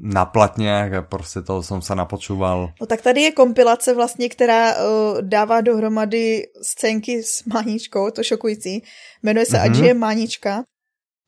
na 0.00 0.24
platně 0.24 0.90
a 0.98 1.02
prostě 1.02 1.42
to 1.42 1.62
jsem 1.62 1.82
se 1.82 1.94
napočúval. 1.94 2.72
No 2.80 2.86
tak 2.86 3.02
tady 3.02 3.20
je 3.20 3.32
kompilace 3.32 3.94
vlastně, 3.94 4.28
která 4.28 4.74
uh, 4.74 5.22
dává 5.22 5.60
dohromady 5.60 6.42
scénky 6.62 7.22
s 7.22 7.44
Máničkou, 7.44 8.10
to 8.10 8.22
šokující. 8.22 8.82
Jmenuje 9.22 9.46
se 9.46 9.56
mm-hmm. 9.56 9.70
Adžie 9.70 9.94
Mánička. 9.94 10.64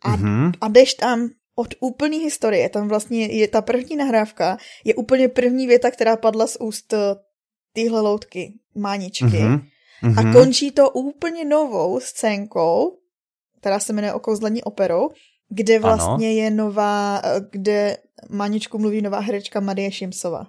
A, 0.04 0.16
mm-hmm. 0.16 0.52
a 0.60 0.68
jdeš 0.68 0.94
tam 0.94 1.28
od 1.56 1.74
úplný 1.80 2.18
historie. 2.18 2.68
Tam 2.68 2.88
vlastně 2.88 3.26
je 3.26 3.48
ta 3.48 3.62
první 3.62 3.96
nahrávka, 3.96 4.56
je 4.84 4.94
úplně 4.94 5.28
první 5.28 5.66
věta, 5.66 5.90
která 5.90 6.16
padla 6.16 6.46
z 6.46 6.56
úst 6.60 6.94
tyhle 7.76 8.00
loutky, 8.00 8.52
máničky. 8.74 9.24
Mm-hmm. 9.24 9.60
A 10.02 10.22
mhm. 10.22 10.32
končí 10.32 10.70
to 10.70 10.90
úplně 10.90 11.44
novou 11.44 12.00
scénkou, 12.00 12.98
která 13.60 13.80
se 13.80 13.92
jmenuje 13.92 14.12
Okouzlení 14.12 14.62
operou, 14.62 15.10
kde 15.48 15.78
vlastně 15.78 16.28
ano. 16.28 16.36
je 16.36 16.50
nová, 16.50 17.22
kde 17.50 17.96
Maničku 18.30 18.78
mluví 18.78 19.02
nová 19.02 19.20
herečka 19.20 19.60
Marie 19.60 19.90
Šimsova. 19.90 20.46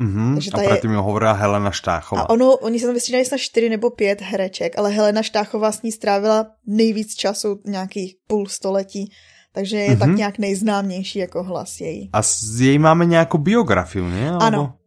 Mm-hmm. 0.00 0.34
Takže 0.34 0.50
a 0.50 0.70
předtím 0.70 0.90
je... 0.90 0.96
hovorila 0.96 1.32
Helena 1.32 1.70
Štáchová. 1.70 2.22
A 2.22 2.30
ono, 2.30 2.56
oni 2.56 2.78
se 2.78 2.86
tam 2.86 2.94
vystřídali 2.94 3.24
snad 3.24 3.38
čtyři 3.38 3.68
nebo 3.68 3.90
pět 3.90 4.20
hereček, 4.20 4.78
ale 4.78 4.90
Helena 4.90 5.22
Štáchová 5.22 5.72
s 5.72 5.82
ní 5.82 5.92
strávila 5.92 6.46
nejvíc 6.66 7.14
času, 7.14 7.60
nějakých 7.66 8.14
půl 8.26 8.46
století. 8.46 9.12
Takže 9.52 9.76
je 9.76 9.90
mm-hmm. 9.90 9.98
tak 9.98 10.08
nějak 10.08 10.38
nejznámější 10.38 11.18
jako 11.18 11.42
hlas 11.42 11.80
její. 11.80 12.10
A 12.12 12.22
z 12.22 12.60
její 12.60 12.78
máme 12.78 13.06
nějakou 13.06 13.38
biografii, 13.38 14.04
ne? 14.04 14.30
Alebo... 14.30 14.79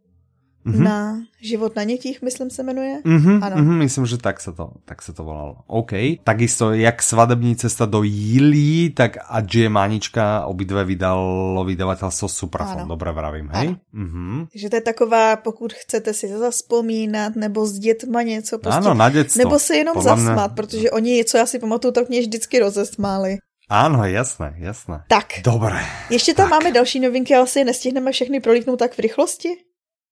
Ano, 0.65 0.73
Mm-hmm. 0.73 0.83
Na 0.83 1.17
život 1.41 1.75
na 1.75 1.83
nětích, 1.83 2.21
myslím 2.21 2.49
se 2.49 2.63
jmenuje. 2.63 3.01
Mm-hmm, 3.05 3.43
ano. 3.43 3.55
Mm-hmm, 3.55 3.77
myslím, 3.77 4.05
že 4.05 4.17
tak 4.17 4.41
se 4.41 4.51
to, 4.51 4.71
tak 4.85 5.01
se 5.01 5.13
to 5.13 5.23
volalo. 5.23 5.55
OK. 5.67 5.91
Takisto 6.23 6.73
jak 6.73 7.03
svadební 7.03 7.55
cesta 7.55 7.85
do 7.85 8.03
Jílí, 8.03 8.89
tak 8.89 9.17
Adžie 9.29 9.69
Mánička 9.69 10.45
obidve 10.45 10.85
vydalo 10.85 11.63
vydavatelstvo 11.65 12.27
Suprafon. 12.27 12.87
Dobré 12.87 13.11
vravím, 13.11 13.49
hej? 13.53 13.75
Mm-hmm. 13.93 14.47
Takže 14.51 14.69
to 14.69 14.75
je 14.75 14.81
taková, 14.81 15.35
pokud 15.35 15.73
chcete 15.73 16.13
si 16.13 16.27
zaspomínat, 16.27 17.35
nebo 17.35 17.65
s 17.65 17.79
dětma 17.79 18.21
něco 18.21 18.59
prostě. 18.59 18.77
Ano, 18.77 18.93
na 18.93 19.09
dětstvo. 19.09 19.39
Nebo 19.43 19.59
se 19.59 19.75
jenom 19.75 19.93
Podle 19.93 20.09
zasmát, 20.09 20.51
mě... 20.51 20.55
protože 20.55 20.91
oni, 20.91 21.25
co 21.25 21.37
já 21.37 21.45
si 21.45 21.59
pamatuju, 21.59 21.91
tak 21.91 22.09
mě 22.09 22.19
vždycky 22.19 22.59
rozesmáli. 22.59 23.37
Ano, 23.69 24.05
jasné, 24.05 24.55
jasné. 24.57 25.03
Tak. 25.07 25.25
Dobré. 25.43 25.79
Ještě 26.09 26.33
tam 26.33 26.49
tak. 26.49 26.51
máme 26.51 26.71
další 26.71 26.99
novinky, 26.99 27.35
ale 27.35 27.43
asi 27.43 27.63
nestihneme 27.63 28.11
všechny 28.11 28.39
prolítnout 28.39 28.79
tak 28.79 28.93
v 28.93 28.99
rychlosti. 28.99 29.49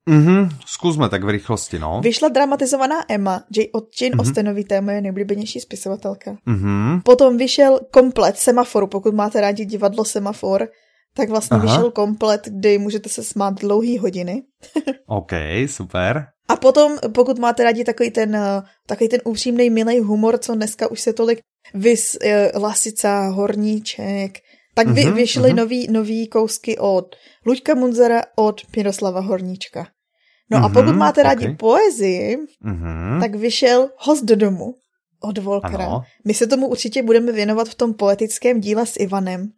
Mhm, 0.10 0.50
zkusme 0.66 1.10
tak 1.10 1.24
v 1.24 1.30
rychlosti, 1.30 1.80
no. 1.80 2.02
Vyšla 2.04 2.30
dramatizovaná 2.30 2.96
Emma, 3.10 3.44
J, 3.56 3.70
od 3.74 4.02
Jane 4.02 4.16
mm-hmm. 4.16 4.20
Austenový, 4.20 4.64
to 4.64 4.74
je 4.74 4.82
moje 4.82 5.02
nejoblíbenější 5.02 5.60
spisovatelka. 5.60 6.38
Mm-hmm. 6.48 7.02
Potom 7.02 7.38
vyšel 7.38 7.80
komplet 7.92 8.38
Semaforu, 8.38 8.88
pokud 8.88 9.14
máte 9.14 9.42
rádi 9.42 9.66
divadlo 9.66 10.06
Semafor, 10.06 10.68
tak 11.14 11.30
vlastně 11.30 11.58
Aha. 11.58 11.66
vyšel 11.66 11.92
komplet, 11.92 12.42
kdy 12.48 12.78
můžete 12.78 13.10
se 13.10 13.24
smát 13.24 13.54
dlouhý 13.54 13.98
hodiny. 13.98 14.44
OK, 15.06 15.32
super. 15.66 16.26
A 16.48 16.56
potom, 16.56 16.98
pokud 17.16 17.40
máte 17.40 17.64
rádi 17.64 17.84
takový 17.84 18.12
ten, 18.12 18.36
eh, 18.36 18.62
takový 18.88 19.10
ten 19.10 19.20
upřímný, 19.24 19.70
milý 19.70 20.00
humor, 20.00 20.38
co 20.38 20.56
dneska 20.56 20.92
už 20.92 21.02
se 21.02 21.14
tolik 21.14 21.40
vys, 21.74 22.18
eh, 22.22 22.52
Lasica, 22.60 23.28
Horníček, 23.28 24.38
tak 24.74 24.88
vy, 24.88 25.02
mm-hmm, 25.02 25.14
vyšly 25.14 25.50
mm-hmm. 25.50 25.56
nový, 25.56 25.88
nový 25.92 26.28
kousky 26.28 26.78
od 26.78 27.16
Luďka 27.46 27.76
Munzera, 27.76 28.22
od 28.36 28.62
Miroslava 28.76 29.20
Horníčka. 29.20 29.88
No 30.52 30.58
mm-hmm, 30.58 30.66
a 30.66 30.70
pokud 30.70 30.96
máte 30.96 31.24
rádi 31.24 31.46
okay. 31.46 31.56
poezii, 31.56 32.38
mm-hmm. 32.66 33.20
tak 33.20 33.36
vyšel 33.36 33.90
Host 33.98 34.26
do 34.26 34.36
domu 34.36 34.76
od 35.22 35.38
Volkera. 35.38 35.86
Ano. 35.86 36.02
My 36.26 36.34
se 36.34 36.48
tomu 36.48 36.68
určitě 36.68 37.04
budeme 37.04 37.32
věnovat 37.32 37.70
v 37.70 37.76
tom 37.76 37.94
poetickém 37.94 38.60
díle 38.60 38.86
s 38.86 39.00
Ivanem. 39.00 39.50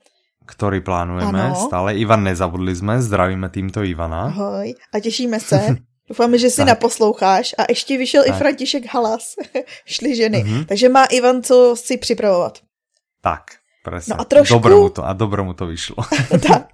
Který 0.46 0.82
plánujeme 0.82 1.42
ano. 1.42 1.56
stále. 1.56 1.96
Ivan, 1.96 2.24
nezabudli 2.24 2.76
jsme, 2.76 3.02
zdravíme 3.02 3.50
týmto 3.50 3.84
Ivana. 3.84 4.22
Ahoj 4.22 4.76
a 4.94 5.00
těšíme 5.00 5.40
se. 5.40 5.76
Doufáme, 6.10 6.38
že 6.38 6.50
si 6.50 6.58
tak. 6.58 6.68
naposloucháš. 6.68 7.56
A 7.58 7.64
ještě 7.70 7.98
vyšel 7.98 8.24
tak. 8.24 8.36
i 8.36 8.38
František 8.38 8.94
Halas. 8.94 9.24
Šli 9.86 10.16
ženy. 10.16 10.44
Mm-hmm. 10.44 10.66
Takže 10.66 10.90
má 10.90 11.06
Ivan 11.06 11.44
co 11.44 11.76
si 11.78 11.98
připravovat. 11.98 12.60
Tak, 13.22 13.44
Presne. 13.84 14.16
No 14.16 14.22
a 14.22 14.24
trošku... 14.24 14.54
Dobro 14.54 14.80
mu 14.80 14.90
to, 14.90 15.06
a 15.06 15.14
dobro 15.14 15.44
mu 15.44 15.54
to 15.54 15.68
vyšlo. 15.68 15.96
tak, 16.48 16.68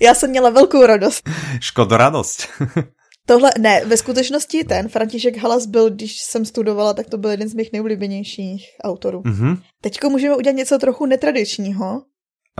já 0.00 0.14
jsem 0.14 0.30
měla 0.30 0.50
velkou 0.50 0.86
radost. 0.86 1.28
Škoda 1.60 1.96
radost. 1.96 2.48
Tohle, 3.26 3.50
ne, 3.58 3.84
ve 3.84 3.96
skutečnosti 3.96 4.64
ten 4.64 4.88
František 4.88 5.36
Halas 5.36 5.66
byl, 5.66 5.90
když 5.90 6.20
jsem 6.20 6.44
studovala, 6.44 6.94
tak 6.94 7.06
to 7.10 7.18
byl 7.18 7.30
jeden 7.30 7.48
z 7.48 7.54
mých 7.54 7.72
nejoblíbenějších 7.72 8.64
autorů. 8.84 9.22
Mm-hmm. 9.22 9.58
Teďko 9.80 10.10
můžeme 10.10 10.36
udělat 10.36 10.56
něco 10.56 10.78
trochu 10.78 11.06
netradičního, 11.06 12.02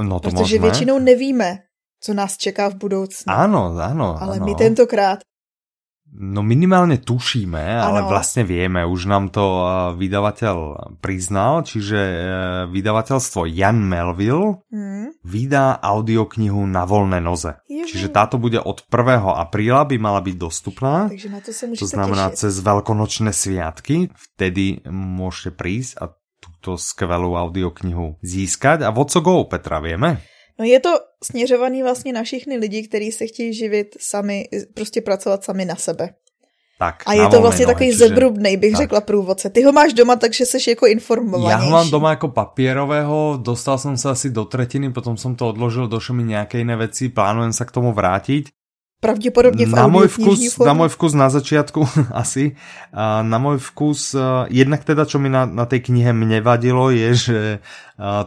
no 0.00 0.20
to 0.20 0.30
protože 0.30 0.42
můžeme. 0.42 0.62
většinou 0.62 0.98
nevíme, 0.98 1.58
co 2.00 2.14
nás 2.14 2.36
čeká 2.36 2.68
v 2.68 2.74
budoucnu. 2.74 3.32
Ano, 3.32 3.76
ano. 3.82 4.16
Ale 4.20 4.36
ano. 4.36 4.46
my 4.46 4.54
tentokrát 4.54 5.18
No 6.18 6.42
minimálně 6.42 6.98
tušíme, 6.98 7.80
ale 7.80 8.00
ano. 8.00 8.08
vlastně 8.08 8.44
víme, 8.44 8.86
už 8.86 9.04
nám 9.04 9.28
to 9.28 9.44
eh, 9.68 9.96
vydavatel 9.96 10.76
priznal, 11.00 11.62
čiže 11.62 11.98
eh, 11.98 12.26
vydavatelstvo 12.66 13.44
Jan 13.46 13.76
Melville 13.76 14.64
hmm. 14.72 15.20
vydá 15.24 15.76
audioknihu 15.76 16.66
na 16.66 16.84
volné 16.88 17.20
noze. 17.20 17.60
Juhu. 17.68 17.84
Čiže 17.84 18.08
táto 18.08 18.40
bude 18.40 18.56
od 18.60 18.80
1. 18.88 19.28
apríla 19.36 19.84
by 19.84 19.96
mala 19.98 20.20
být 20.20 20.36
dostupná. 20.36 21.08
Takže 21.08 21.28
na 21.28 21.40
to 21.40 21.52
se 21.52 21.66
To 21.78 21.86
znamená 21.86 22.30
těšit. 22.30 22.38
cez 22.38 22.60
velkonočné 22.60 23.32
sviatky. 23.32 24.08
Vtedy 24.16 24.80
můžete 24.90 25.50
prísť 25.50 25.96
a 26.00 26.04
tuto 26.40 26.78
skvelou 26.78 27.36
audioknihu 27.36 28.16
získať. 28.22 28.82
A 28.82 28.90
what 28.90 29.10
so 29.10 29.20
go, 29.20 29.44
Petra, 29.44 29.78
vieme? 29.78 30.20
No 30.58 30.64
je 30.64 30.80
to 30.80 30.90
směřovaný 31.24 31.82
vlastně 31.82 32.12
na 32.12 32.22
všechny 32.22 32.56
lidi, 32.56 32.88
kteří 32.88 33.12
se 33.12 33.26
chtějí 33.26 33.54
živit 33.54 33.96
sami, 34.00 34.48
prostě 34.74 35.00
pracovat 35.00 35.44
sami 35.44 35.64
na 35.64 35.76
sebe. 35.76 36.08
Tak, 36.78 37.02
a 37.06 37.12
je 37.12 37.28
to 37.28 37.40
vlastně 37.40 37.66
takový 37.66 37.86
čiže... 37.86 37.98
zebrubnej, 37.98 38.56
bych 38.56 38.72
tak. 38.72 38.80
řekla 38.80 39.00
průvodce. 39.00 39.50
Ty 39.50 39.62
ho 39.62 39.72
máš 39.72 39.92
doma, 39.92 40.16
takže 40.16 40.46
jsi 40.46 40.70
jako 40.70 40.86
informovanější. 40.86 41.60
Já 41.60 41.64
ho 41.64 41.70
mám 41.70 41.90
doma 41.90 42.10
jako 42.10 42.28
papírového, 42.28 43.38
dostal 43.42 43.78
jsem 43.78 43.96
se 43.96 44.10
asi 44.10 44.30
do 44.30 44.44
tretiny, 44.44 44.92
potom 44.92 45.16
jsem 45.16 45.36
to 45.36 45.48
odložil, 45.48 45.88
došlo 45.88 46.14
mi 46.14 46.22
nějaké 46.22 46.58
jiné 46.58 46.76
věci, 46.76 47.08
plánujem 47.08 47.52
se 47.52 47.64
k 47.64 47.72
tomu 47.72 47.92
vrátit. 47.92 48.48
Pravděpodobně 49.00 49.66
v 49.66 49.72
na 49.72 49.86
můj 49.86 50.08
vkus, 50.08 50.58
na 50.58 50.72
můj 50.72 50.88
vkus 50.88 51.12
na 51.14 51.28
začátku 51.28 51.88
asi, 52.12 52.56
a 52.92 53.22
na 53.22 53.38
můj 53.38 53.58
vkus, 53.58 54.16
jednak 54.48 54.84
teda, 54.84 55.04
čo 55.04 55.18
mi 55.18 55.28
na, 55.28 55.44
na 55.44 55.68
tej 55.68 55.80
knihe 55.80 56.16
mne 56.16 56.40
vadilo, 56.40 56.90
je, 56.90 57.14
že 57.14 57.38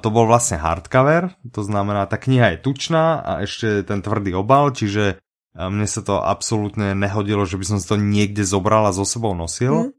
to 0.02 0.10
bol 0.10 0.28
vlastně 0.28 0.58
hardcover, 0.58 1.30
to 1.52 1.64
znamená, 1.64 2.06
ta 2.06 2.18
kniha 2.18 2.48
je 2.48 2.58
tučná 2.58 3.14
a 3.16 3.40
ještě 3.40 3.84
ten 3.84 4.02
tvrdý 4.02 4.34
obal, 4.34 4.72
čiže 4.72 5.18
mne 5.58 5.88
sa 5.90 6.06
to 6.06 6.22
absolútne 6.22 6.94
nehodilo, 6.94 7.44
že 7.44 7.58
by 7.58 7.66
som 7.66 7.80
to 7.82 7.98
niekde 7.98 8.46
zobral 8.46 8.86
a 8.86 8.94
so 8.94 9.04
sebou 9.04 9.34
nosil. 9.34 9.92
Mm. 9.92 9.99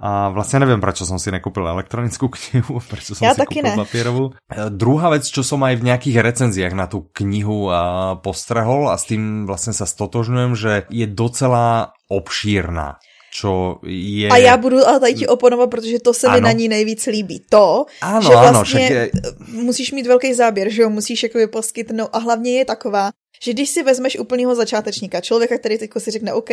A 0.00 0.28
vlastně 0.28 0.60
nevím, 0.60 0.80
proč 0.80 0.98
jsem 0.98 1.18
si 1.18 1.30
nekupil 1.30 1.68
elektronickou 1.68 2.28
knihu, 2.28 2.80
proč 2.88 3.04
jsem 3.04 3.16
Já 3.22 3.34
si 3.34 3.36
taky 3.36 3.54
kúpil 3.54 3.70
ne. 3.70 3.76
papierovou. 3.76 4.30
E, 4.30 4.70
druhá 4.70 5.10
věc, 5.10 5.28
čo 5.28 5.42
som 5.44 5.62
aj 5.64 5.76
v 5.76 5.84
nějakých 5.84 6.16
recenziách 6.20 6.72
na 6.72 6.86
tu 6.86 7.08
knihu 7.12 7.72
a 7.72 8.14
postrehol 8.20 8.90
a 8.90 8.96
s 8.96 9.04
tím 9.04 9.46
vlastně 9.46 9.72
sa 9.72 9.86
stotožňujem, 9.86 10.56
že 10.56 10.82
je 10.90 11.06
docela 11.06 11.92
obšírna 12.08 13.00
čo 13.36 13.76
je... 13.84 14.28
A 14.28 14.36
já 14.36 14.56
budu 14.56 14.88
ale 14.88 15.00
tady 15.00 15.14
ti 15.14 15.26
oponovat, 15.26 15.70
protože 15.70 15.98
to 15.98 16.14
se 16.14 16.26
ano. 16.26 16.36
mi 16.36 16.40
na 16.40 16.52
ní 16.52 16.68
nejvíc 16.68 17.06
líbí. 17.06 17.44
To, 17.50 17.84
ano, 18.02 18.22
že 18.22 18.36
vlastně 18.36 18.86
ano, 18.88 18.96
je... 18.96 19.10
musíš 19.48 19.92
mít 19.92 20.06
velký 20.06 20.34
záběr, 20.34 20.70
že 20.70 20.82
jo, 20.82 20.90
musíš 20.90 21.22
jakoby 21.22 21.46
poskytnout 21.46 22.08
a 22.12 22.18
hlavně 22.18 22.58
je 22.58 22.64
taková, 22.64 23.10
že 23.42 23.52
když 23.52 23.70
si 23.70 23.82
vezmeš 23.82 24.18
úplného 24.18 24.54
začátečníka, 24.54 25.20
člověka, 25.20 25.58
který 25.58 25.78
teď 25.78 25.90
si 25.98 26.10
řekne 26.10 26.32
OK, 26.32 26.50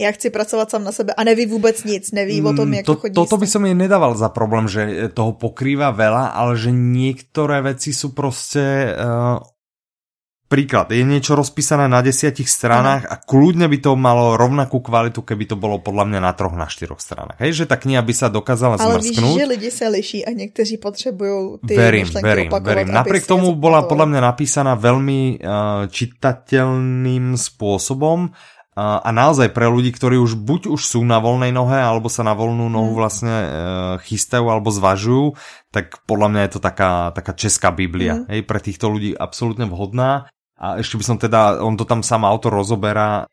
já 0.00 0.12
chci 0.12 0.30
pracovat 0.30 0.70
sám 0.70 0.84
na 0.84 0.92
sebe 0.92 1.14
a 1.14 1.24
neví 1.24 1.46
vůbec 1.46 1.84
nic, 1.84 2.12
neví 2.12 2.42
o 2.42 2.52
tom, 2.52 2.74
jak 2.74 2.86
to, 2.86 2.94
to 2.94 3.00
chodí. 3.00 3.14
Toto 3.14 3.36
by 3.36 3.46
som 3.46 3.62
jej 3.62 3.78
nedával 3.78 4.18
za 4.18 4.28
problém, 4.28 4.66
že 4.66 5.08
toho 5.14 5.38
pokrýva 5.38 5.94
veľa, 5.94 6.34
ale 6.34 6.58
že 6.58 6.74
niektoré 6.74 7.62
veci 7.62 7.94
sú 7.94 8.10
prostě 8.10 8.96
uh, 8.98 9.38
Príklad, 10.44 10.92
je 10.92 11.00
niečo 11.02 11.34
rozpísané 11.34 11.88
na 11.88 12.04
desiatich 12.04 12.46
stranách 12.46 13.08
a 13.08 13.16
kľudne 13.16 13.64
by 13.64 13.78
to 13.80 13.96
malo 13.96 14.36
rovnakú 14.36 14.78
kvalitu, 14.84 15.24
keby 15.24 15.48
to 15.48 15.56
bolo 15.56 15.80
podľa 15.80 16.04
mňa 16.04 16.20
na 16.20 16.30
troch, 16.36 16.52
na 16.52 16.68
štyroch 16.68 17.00
stranách. 17.00 17.40
Hej, 17.40 17.58
že 17.58 17.64
ta 17.64 17.80
kniha 17.80 18.04
by 18.04 18.14
sa 18.14 18.28
dokázala 18.30 18.76
Ale 18.76 19.02
zmrsknúť. 19.02 19.18
Ale 19.18 19.34
víš, 19.34 19.40
že 19.40 19.46
lidi 19.50 19.70
sa 19.72 19.86
liší 19.88 20.20
a 20.22 20.30
niekteří 20.36 20.76
potřebujú 20.78 21.64
ty 21.64 21.74
verím, 21.74 22.06
verím, 22.06 22.52
verím. 22.60 22.86
Napriek 22.86 23.26
tomu 23.26 23.56
bola 23.56 23.88
podľa 23.88 24.06
mňa 24.14 24.20
napísaná 24.20 24.76
veľmi 24.76 25.40
uh, 25.40 25.88
čitateľným 25.88 27.40
spôsobom 27.40 28.30
a 28.74 29.08
naozaj 29.14 29.54
pre 29.54 29.70
ľudí, 29.70 29.94
ktorí 29.94 30.18
už 30.18 30.34
buď 30.34 30.74
už 30.74 30.82
sú 30.82 31.06
na 31.06 31.22
voľnej 31.22 31.54
nohe, 31.54 31.78
alebo 31.78 32.10
sa 32.10 32.26
na 32.26 32.34
voľnú 32.34 32.66
nohu 32.66 32.90
hmm. 32.90 32.98
vlastne 32.98 33.34
uh, 33.34 33.46
chystajú 34.02 34.50
alebo 34.50 34.74
zvažujú, 34.74 35.38
tak 35.70 36.02
podľa 36.10 36.28
mňa 36.34 36.40
je 36.42 36.50
to 36.58 36.60
taká, 36.60 37.14
taká 37.14 37.32
česká 37.38 37.70
Biblia. 37.70 38.22
Mm. 38.22 38.26
Hej, 38.30 38.40
pre 38.46 38.58
týchto 38.62 38.90
ľudí 38.90 39.14
absolútne 39.14 39.66
vhodná. 39.66 40.30
A 40.54 40.78
ešte 40.78 40.98
by 40.98 41.04
som 41.06 41.18
teda, 41.18 41.58
on 41.62 41.74
to 41.74 41.82
tam 41.82 42.02
sám 42.06 42.22
autor 42.22 42.54
rozoberá, 42.54 43.26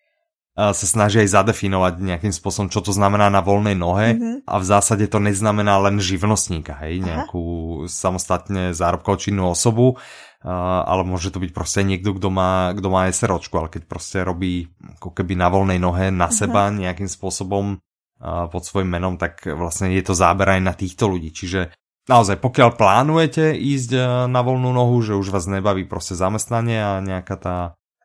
sa 0.51 0.73
snaží 0.73 1.23
aj 1.23 1.31
zadefinovať 1.31 2.03
nejakým 2.03 2.33
spôsobom, 2.35 2.67
čo 2.67 2.83
to 2.83 2.91
znamená 2.91 3.31
na 3.31 3.39
voľnej 3.39 3.71
nohe 3.71 4.07
mm-hmm. 4.13 4.35
a 4.43 4.55
v 4.59 4.65
zásade 4.67 5.07
to 5.07 5.23
neznamená 5.23 5.79
len 5.79 5.95
živnostníka, 5.95 6.75
hej, 6.83 6.99
nejakú 6.99 7.43
Aha. 7.81 7.87
samostatne 7.87 8.75
zárobkov 8.75 9.23
činnú 9.23 9.47
osobu, 9.47 9.95
ale 10.41 11.05
môže 11.05 11.29
to 11.29 11.37
byť 11.37 11.51
proste 11.53 11.85
niekto, 11.85 12.17
kto 12.17 12.33
má, 12.33 12.73
kto 12.73 12.89
má 12.89 13.05
SROčku, 13.05 13.53
ale 13.61 13.69
keď 13.69 13.85
proste 13.85 14.25
robí 14.25 14.65
ako 14.97 15.13
keby 15.13 15.37
na 15.37 15.53
voľnej 15.53 15.77
nohe 15.77 16.09
na 16.09 16.33
seba 16.33 16.69
uh-huh. 16.69 16.81
nejakým 16.81 17.05
spôsobom 17.05 17.77
uh, 17.77 18.49
pod 18.49 18.65
svojím 18.65 18.97
menom, 18.97 19.21
tak 19.21 19.45
vlastne 19.45 19.93
je 19.93 20.01
to 20.01 20.17
záber 20.17 20.57
aj 20.57 20.61
na 20.65 20.73
týchto 20.73 21.05
ľudí. 21.05 21.29
Čiže 21.29 21.69
naozaj, 22.09 22.41
pokiaľ 22.41 22.73
plánujete 22.73 23.53
ísť 23.53 23.91
e, 23.93 24.01
na 24.25 24.41
voľnú 24.41 24.73
nohu, 24.73 25.05
že 25.05 25.13
už 25.13 25.29
vás 25.29 25.45
nebaví 25.45 25.85
prostě 25.85 26.17
zamestnanie 26.17 26.81
a 26.81 26.97
nejaká 26.99 27.37
tá 27.37 27.57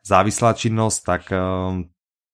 závislá 0.05 0.53
činnosť, 0.53 0.99
tak 1.03 1.23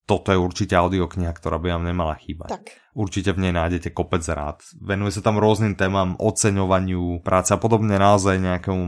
toto 0.04 0.36
je 0.36 0.38
určite 0.38 0.76
audiokniha, 0.76 1.32
ktorá 1.32 1.58
by 1.58 1.80
vám 1.80 1.88
nemala 1.88 2.20
chýbať. 2.20 2.60
Tak. 2.60 2.66
Určite 2.92 3.32
v 3.32 3.48
nej 3.48 3.54
nájdete 3.56 3.96
kopec 3.96 4.22
rád. 4.28 4.60
Venuje 4.76 5.16
sa 5.16 5.24
tam 5.24 5.40
rôznym 5.40 5.80
témam, 5.80 6.20
oceňovaniu 6.20 7.24
práce 7.24 7.56
a 7.56 7.58
podobne 7.58 7.96
naozaj 7.96 8.36
nejakému 8.38 8.84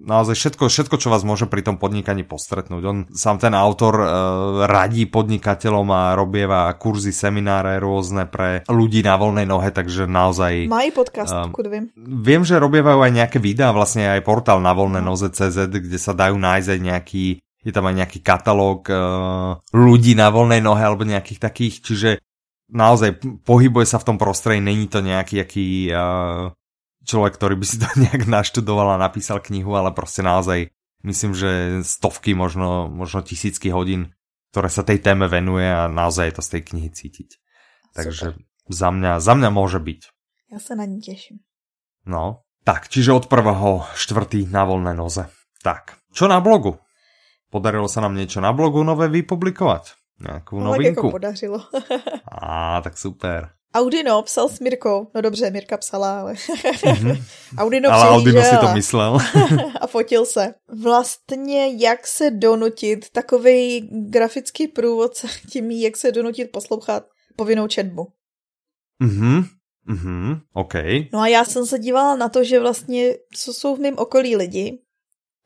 naozaj 0.00 0.34
všetko, 0.36 0.68
všetko, 0.68 0.96
čo 1.00 1.08
vás 1.08 1.24
môže 1.24 1.48
pri 1.48 1.64
tom 1.64 1.76
podnikaní 1.80 2.22
postretnúť. 2.22 2.82
On 2.84 2.98
sám 3.12 3.40
ten 3.40 3.54
autor 3.56 3.94
uh, 3.98 4.06
radí 4.68 5.08
podnikateľom 5.08 5.88
a 5.92 6.02
robieva 6.12 6.68
kurzy, 6.76 7.12
semináre 7.12 7.80
rôzne 7.80 8.28
pre 8.28 8.62
ľudí 8.68 9.00
na 9.00 9.16
voľnej 9.16 9.46
nohe, 9.48 9.68
takže 9.72 10.04
naozaj... 10.04 10.68
Mají 10.68 10.90
podcast, 10.92 11.32
uh, 11.32 11.48
pokud 11.48 11.66
vím. 11.68 11.84
Viem, 11.96 12.44
že 12.44 12.60
robievajú 12.60 13.00
aj 13.00 13.12
nejaké 13.12 13.38
videá, 13.40 13.72
vlastne 13.72 14.08
aj 14.12 14.24
portál 14.24 14.60
na 14.60 14.76
voľné 14.76 15.00
noze 15.00 15.32
CZ, 15.32 15.72
kde 15.72 15.98
sa 16.00 16.12
dajú 16.12 16.36
nájsť 16.36 16.68
aj 16.70 16.80
nejaký 16.80 17.26
je 17.66 17.74
tam 17.74 17.90
aj 17.90 17.98
nejaký 17.98 18.22
katalóg 18.22 18.86
uh, 18.86 19.58
ľudí 19.74 20.14
na 20.14 20.30
voľnej 20.30 20.62
nohe 20.62 20.78
alebo 20.78 21.02
nejakých 21.02 21.42
takých, 21.42 21.82
čiže 21.82 22.10
naozaj 22.70 23.42
pohybuje 23.42 23.86
sa 23.90 23.98
v 23.98 24.06
tom 24.06 24.16
prostredí, 24.22 24.62
není 24.62 24.86
to 24.86 25.02
nejaký 25.02 25.42
aký 25.42 25.66
uh, 25.90 26.54
človek, 27.06 27.38
ktorý 27.38 27.54
by 27.56 27.66
si 27.66 27.78
to 27.78 27.86
nejak 28.04 28.26
naštudoval 28.26 28.98
a 28.98 29.02
napísal 29.02 29.38
knihu, 29.40 29.78
ale 29.78 29.94
prostě 29.94 30.22
naozaj 30.22 30.66
myslím, 31.06 31.34
že 31.34 31.80
stovky, 31.82 32.34
možno, 32.34 32.90
možno 32.90 33.22
tisícky 33.22 33.70
hodín, 33.70 34.10
ktoré 34.50 34.66
sa 34.66 34.82
tej 34.82 34.98
téme 34.98 35.30
venuje 35.30 35.68
a 35.68 35.86
naozaj 35.86 36.26
je 36.26 36.34
to 36.34 36.42
z 36.42 36.48
tej 36.48 36.62
knihy 36.72 36.90
cítiť. 36.90 37.30
Takže 37.94 38.34
za 38.68 38.88
mňa, 38.90 39.22
za 39.22 39.32
mňa 39.38 39.50
môže 39.54 39.78
byť. 39.78 40.00
Ja 40.50 40.58
sa 40.58 40.74
na 40.74 40.88
ní 40.88 40.98
teším. 40.98 41.44
No, 42.06 42.46
tak, 42.66 42.90
čiže 42.90 43.14
od 43.14 43.30
prvého 43.30 43.86
štvrtý 43.94 44.50
na 44.50 44.66
voľné 44.66 44.98
noze. 44.98 45.30
Tak, 45.62 46.02
čo 46.10 46.26
na 46.26 46.42
blogu? 46.42 46.82
Podarilo 47.50 47.86
sa 47.86 48.02
nám 48.02 48.18
niečo 48.18 48.42
na 48.42 48.50
blogu 48.50 48.82
nové 48.82 49.06
vypublikovať? 49.06 49.94
Nějakou 50.20 50.58
no, 50.58 50.64
novinku? 50.64 50.88
Tak 50.88 50.96
jako 50.96 51.10
podařilo. 51.10 51.58
Á, 52.42 52.80
tak 52.80 52.98
super. 52.98 53.50
Audino 53.76 54.22
psal 54.22 54.48
s 54.48 54.60
Mirkou. 54.60 55.06
No 55.14 55.20
dobře, 55.20 55.50
Mirka 55.50 55.76
psala, 55.76 56.20
ale... 56.20 56.32
Mm-hmm. 56.86 57.22
Audino 57.58 57.90
ale 57.90 58.08
Audino 58.08 58.42
si 58.42 58.56
to 58.60 58.74
myslel. 58.74 59.18
a 59.80 59.86
fotil 59.86 60.26
se. 60.26 60.54
Vlastně 60.82 61.84
jak 61.84 62.06
se 62.06 62.30
donutit, 62.30 63.10
takový 63.10 63.88
grafický 63.90 64.68
průvodce 64.68 65.26
tím, 65.50 65.70
jak 65.70 65.96
se 65.96 66.12
donutit 66.12 66.52
poslouchat 66.52 67.06
povinnou 67.36 67.66
četbu. 67.66 68.08
Mhm, 69.02 69.44
mhm, 69.84 70.40
OK. 70.52 70.74
No 71.12 71.20
a 71.20 71.26
já 71.26 71.44
jsem 71.44 71.66
se 71.66 71.78
dívala 71.78 72.16
na 72.16 72.28
to, 72.28 72.44
že 72.44 72.60
vlastně, 72.60 73.14
co 73.34 73.54
jsou 73.54 73.76
v 73.76 73.80
mém 73.80 73.94
okolí 73.98 74.36
lidi, 74.36 74.78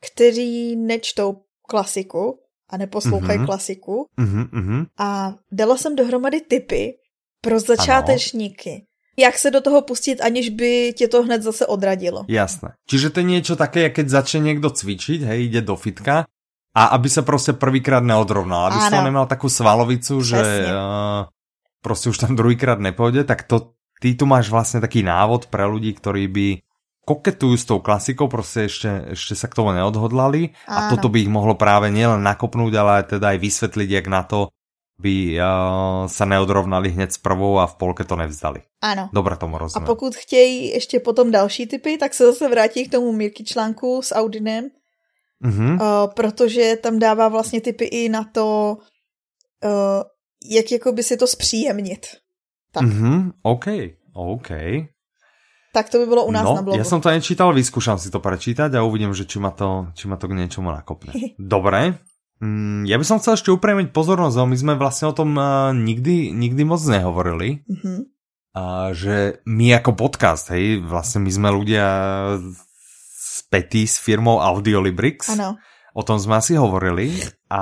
kteří 0.01 0.75
nečtou 0.75 1.41
klasiku 1.67 2.39
a 2.69 2.77
neposlouchají 2.77 3.39
mm-hmm. 3.39 3.45
klasiku. 3.45 4.05
Mm-hmm. 4.19 4.85
A 4.97 5.35
dala 5.51 5.77
jsem 5.77 5.95
dohromady 5.95 6.41
typy, 6.41 6.93
pro 7.41 7.59
začátečníky. 7.59 8.71
Ano. 8.71 8.85
Jak 9.17 9.37
se 9.37 9.51
do 9.51 9.61
toho 9.61 9.81
pustit, 9.81 10.21
aniž 10.21 10.49
by 10.49 10.93
tě 10.97 11.07
to 11.07 11.23
hned 11.23 11.43
zase 11.43 11.65
odradilo. 11.65 12.25
Jasné. 12.27 12.73
Čiže 12.87 13.09
to 13.09 13.19
je 13.19 13.23
něco 13.23 13.55
také, 13.55 13.79
jak 13.81 13.93
keď 13.93 14.09
začne 14.09 14.39
někdo 14.39 14.69
cvičit, 14.69 15.21
hej, 15.21 15.49
jde 15.49 15.61
do 15.61 15.75
fitka, 15.75 16.25
a 16.75 16.85
aby 16.85 17.09
se 17.09 17.21
prostě 17.21 17.53
prvýkrát 17.53 18.03
neodrovnal, 18.03 18.65
aby 18.65 18.95
to 18.95 19.01
nemal 19.03 19.25
takovou 19.25 19.49
svalovicu, 19.49 20.19
Přesně. 20.19 20.35
že 20.35 20.65
uh, 20.65 21.25
prostě 21.83 22.09
už 22.09 22.17
tam 22.17 22.35
druhýkrát 22.35 22.79
nepůjde, 22.79 23.23
tak 23.23 23.43
to 23.43 23.71
ty 24.01 24.15
tu 24.15 24.25
máš 24.25 24.49
vlastně 24.49 24.81
taký 24.81 25.03
návod 25.03 25.45
pre 25.45 25.65
ľudí, 25.65 25.93
ktorí 25.93 26.27
by 26.27 26.47
koketujú 27.05 27.57
s 27.57 27.65
tou 27.65 27.79
klasikou, 27.79 28.27
prostě 28.27 28.65
ešte, 28.65 28.89
ešte 29.13 29.35
sa 29.35 29.47
k 29.47 29.57
tomu 29.57 29.73
neodhodlali 29.73 30.53
Áno. 30.69 30.77
a 30.77 30.79
toto 30.89 31.09
by 31.09 31.21
ich 31.21 31.29
mohlo 31.29 31.57
práve 31.57 31.89
nielen 31.89 32.21
nakopnúť, 32.21 32.73
ale 32.77 33.03
teda 33.03 33.33
aj 33.33 33.37
vysvetliť, 33.41 33.89
jak 33.89 34.07
na 34.07 34.21
to 34.23 34.53
by 35.01 35.39
uh, 35.41 36.07
se 36.07 36.25
neodrovnali 36.25 36.89
hned 36.89 37.13
s 37.13 37.17
prvou 37.17 37.59
a 37.59 37.67
v 37.67 37.75
polke 37.75 38.03
to 38.03 38.15
nevzdali. 38.15 38.61
Ano. 38.81 39.09
Dobře 39.13 39.35
tomu 39.35 39.57
rozumím. 39.57 39.83
A 39.83 39.87
pokud 39.87 40.15
chtějí 40.15 40.69
ještě 40.69 40.99
potom 40.99 41.31
další 41.31 41.67
typy, 41.67 41.97
tak 41.97 42.13
se 42.13 42.25
zase 42.25 42.49
vrátí 42.49 42.87
k 42.87 42.91
tomu 42.91 43.11
Mirky 43.11 43.43
článku 43.43 44.01
s 44.01 44.15
Audinem, 44.15 44.69
mm-hmm. 45.43 45.73
uh, 45.73 46.13
protože 46.13 46.77
tam 46.81 46.99
dává 46.99 47.27
vlastně 47.27 47.61
typy 47.61 47.85
i 47.85 48.09
na 48.09 48.23
to, 48.23 48.77
uh, 49.65 50.03
jak 50.45 50.71
jakoby 50.71 51.03
si 51.03 51.17
to 51.17 51.27
zpříjemnit. 51.27 52.07
Tak. 52.71 52.83
Mm-hmm. 52.83 53.31
OK, 53.41 53.65
OK. 54.13 54.49
Tak 55.73 55.89
to 55.89 55.97
by 55.97 56.05
bylo 56.05 56.25
u 56.25 56.31
nás 56.31 56.43
no, 56.43 56.55
na 56.55 56.61
blogu. 56.61 56.77
Já 56.77 56.83
jsem 56.83 57.01
to 57.01 57.09
nečítal, 57.09 57.53
vyskúšam 57.53 57.95
si 57.95 58.11
to 58.11 58.19
prečítať 58.19 58.75
a 58.75 58.83
uvidím, 58.83 59.15
že 59.15 59.23
či 59.23 59.39
ma 59.39 59.55
to, 59.55 59.87
či 59.95 60.07
ma 60.07 60.19
to 60.19 60.27
k 60.27 60.35
něčemu 60.35 60.67
nakopne. 60.67 61.15
Dobre, 61.39 61.95
Mm, 61.95 62.10
ja 62.89 62.97
by 62.97 63.05
som 63.05 63.21
chcel 63.21 63.37
ešte 63.37 63.53
upriamiť 63.53 63.93
pozornosť, 63.93 64.35
my 64.49 64.57
sme 64.57 64.73
vlastne 64.73 65.13
o 65.13 65.15
tom 65.15 65.37
uh, 65.37 65.69
nikdy, 65.77 66.33
nikdy 66.33 66.65
moc 66.65 66.81
nehovorili. 66.81 67.61
Mm-hmm. 67.69 67.99
A 68.51 68.91
že 68.91 69.39
my 69.47 69.79
ako 69.79 69.95
podcast, 69.95 70.51
hej, 70.51 70.81
vlastne 70.83 71.23
my 71.23 71.31
sme 71.31 71.49
ľudia 71.53 71.87
spätí 73.21 73.87
s 73.87 74.01
firmou 74.01 74.41
Audiolibrix. 74.43 75.31
Ano. 75.31 75.61
O 75.91 76.01
tom 76.01 76.19
sme 76.19 76.39
asi 76.39 76.57
hovorili 76.57 77.13
a 77.51 77.61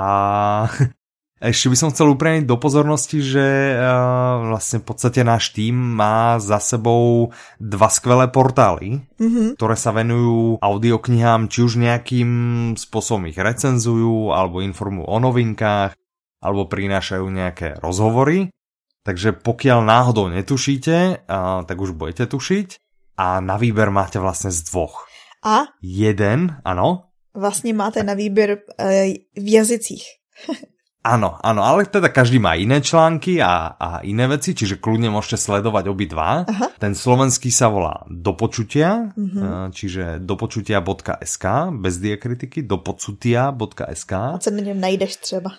Ešte 1.40 1.72
by 1.72 1.76
som 1.80 1.88
chcel 1.88 2.12
upriamiť 2.12 2.44
do 2.44 2.60
pozornosti, 2.60 3.24
že 3.24 3.72
uh, 3.72 4.52
vlastne 4.52 4.84
v 4.84 4.92
podstate 4.92 5.24
náš 5.24 5.56
tým 5.56 5.72
má 5.72 6.36
za 6.36 6.60
sebou 6.60 7.32
dva 7.56 7.88
skvelé 7.88 8.28
portály, 8.28 9.00
mm-hmm. 9.16 9.56
ktoré 9.56 9.72
sa 9.72 9.96
venujú 9.96 10.60
audioknihám, 10.60 11.48
či 11.48 11.64
už 11.64 11.80
nejakým 11.80 12.30
spôsobom 12.76 13.24
ich 13.32 13.40
recenzujú 13.40 14.36
alebo 14.36 14.60
informujú 14.60 15.08
o 15.08 15.16
novinkách, 15.16 15.96
alebo 16.44 16.68
prinášajú 16.68 17.24
nejaké 17.32 17.80
rozhovory. 17.80 18.52
Takže 19.00 19.32
pokiaľ 19.40 19.80
náhodou 19.80 20.28
netušíte, 20.28 21.24
uh, 21.24 21.64
tak 21.64 21.76
už 21.80 21.96
budete 21.96 22.28
tušiť. 22.28 22.68
A 23.16 23.40
na 23.40 23.56
výber 23.56 23.88
máte 23.88 24.20
vlastne 24.20 24.52
z 24.52 24.60
dvoch. 24.68 25.08
A? 25.40 25.72
Jeden, 25.80 26.60
ano. 26.68 27.08
Vlastně 27.32 27.72
máte 27.72 28.02
na 28.02 28.12
výběr 28.12 28.60
uh, 28.60 28.92
v 29.40 29.48
jazycích. 29.52 30.04
Áno, 31.00 31.40
áno, 31.40 31.64
ale 31.64 31.88
teda 31.88 32.12
každý 32.12 32.36
má 32.36 32.60
iné 32.60 32.84
články 32.84 33.40
a, 33.40 33.72
a 33.72 34.04
iné 34.04 34.28
veci, 34.28 34.52
čiže 34.52 34.76
kľudne 34.76 35.08
môžete 35.08 35.40
sledovať 35.40 35.88
obidva. 35.88 36.44
Aha. 36.44 36.76
Ten 36.76 36.92
slovenský 36.92 37.48
sa 37.48 37.72
volá 37.72 38.04
Dopočutia, 38.04 39.08
uh-huh. 39.16 39.72
čiže 39.72 40.20
dopočutia.sk, 40.20 41.44
bez 41.80 41.96
diakritiky, 42.04 42.68
dopočutia.sk. 42.68 44.12
A 44.12 44.38
co 44.38 44.50
na 44.50 44.60
něm 44.60 44.80
najdeš 44.80 45.16
třeba? 45.16 45.50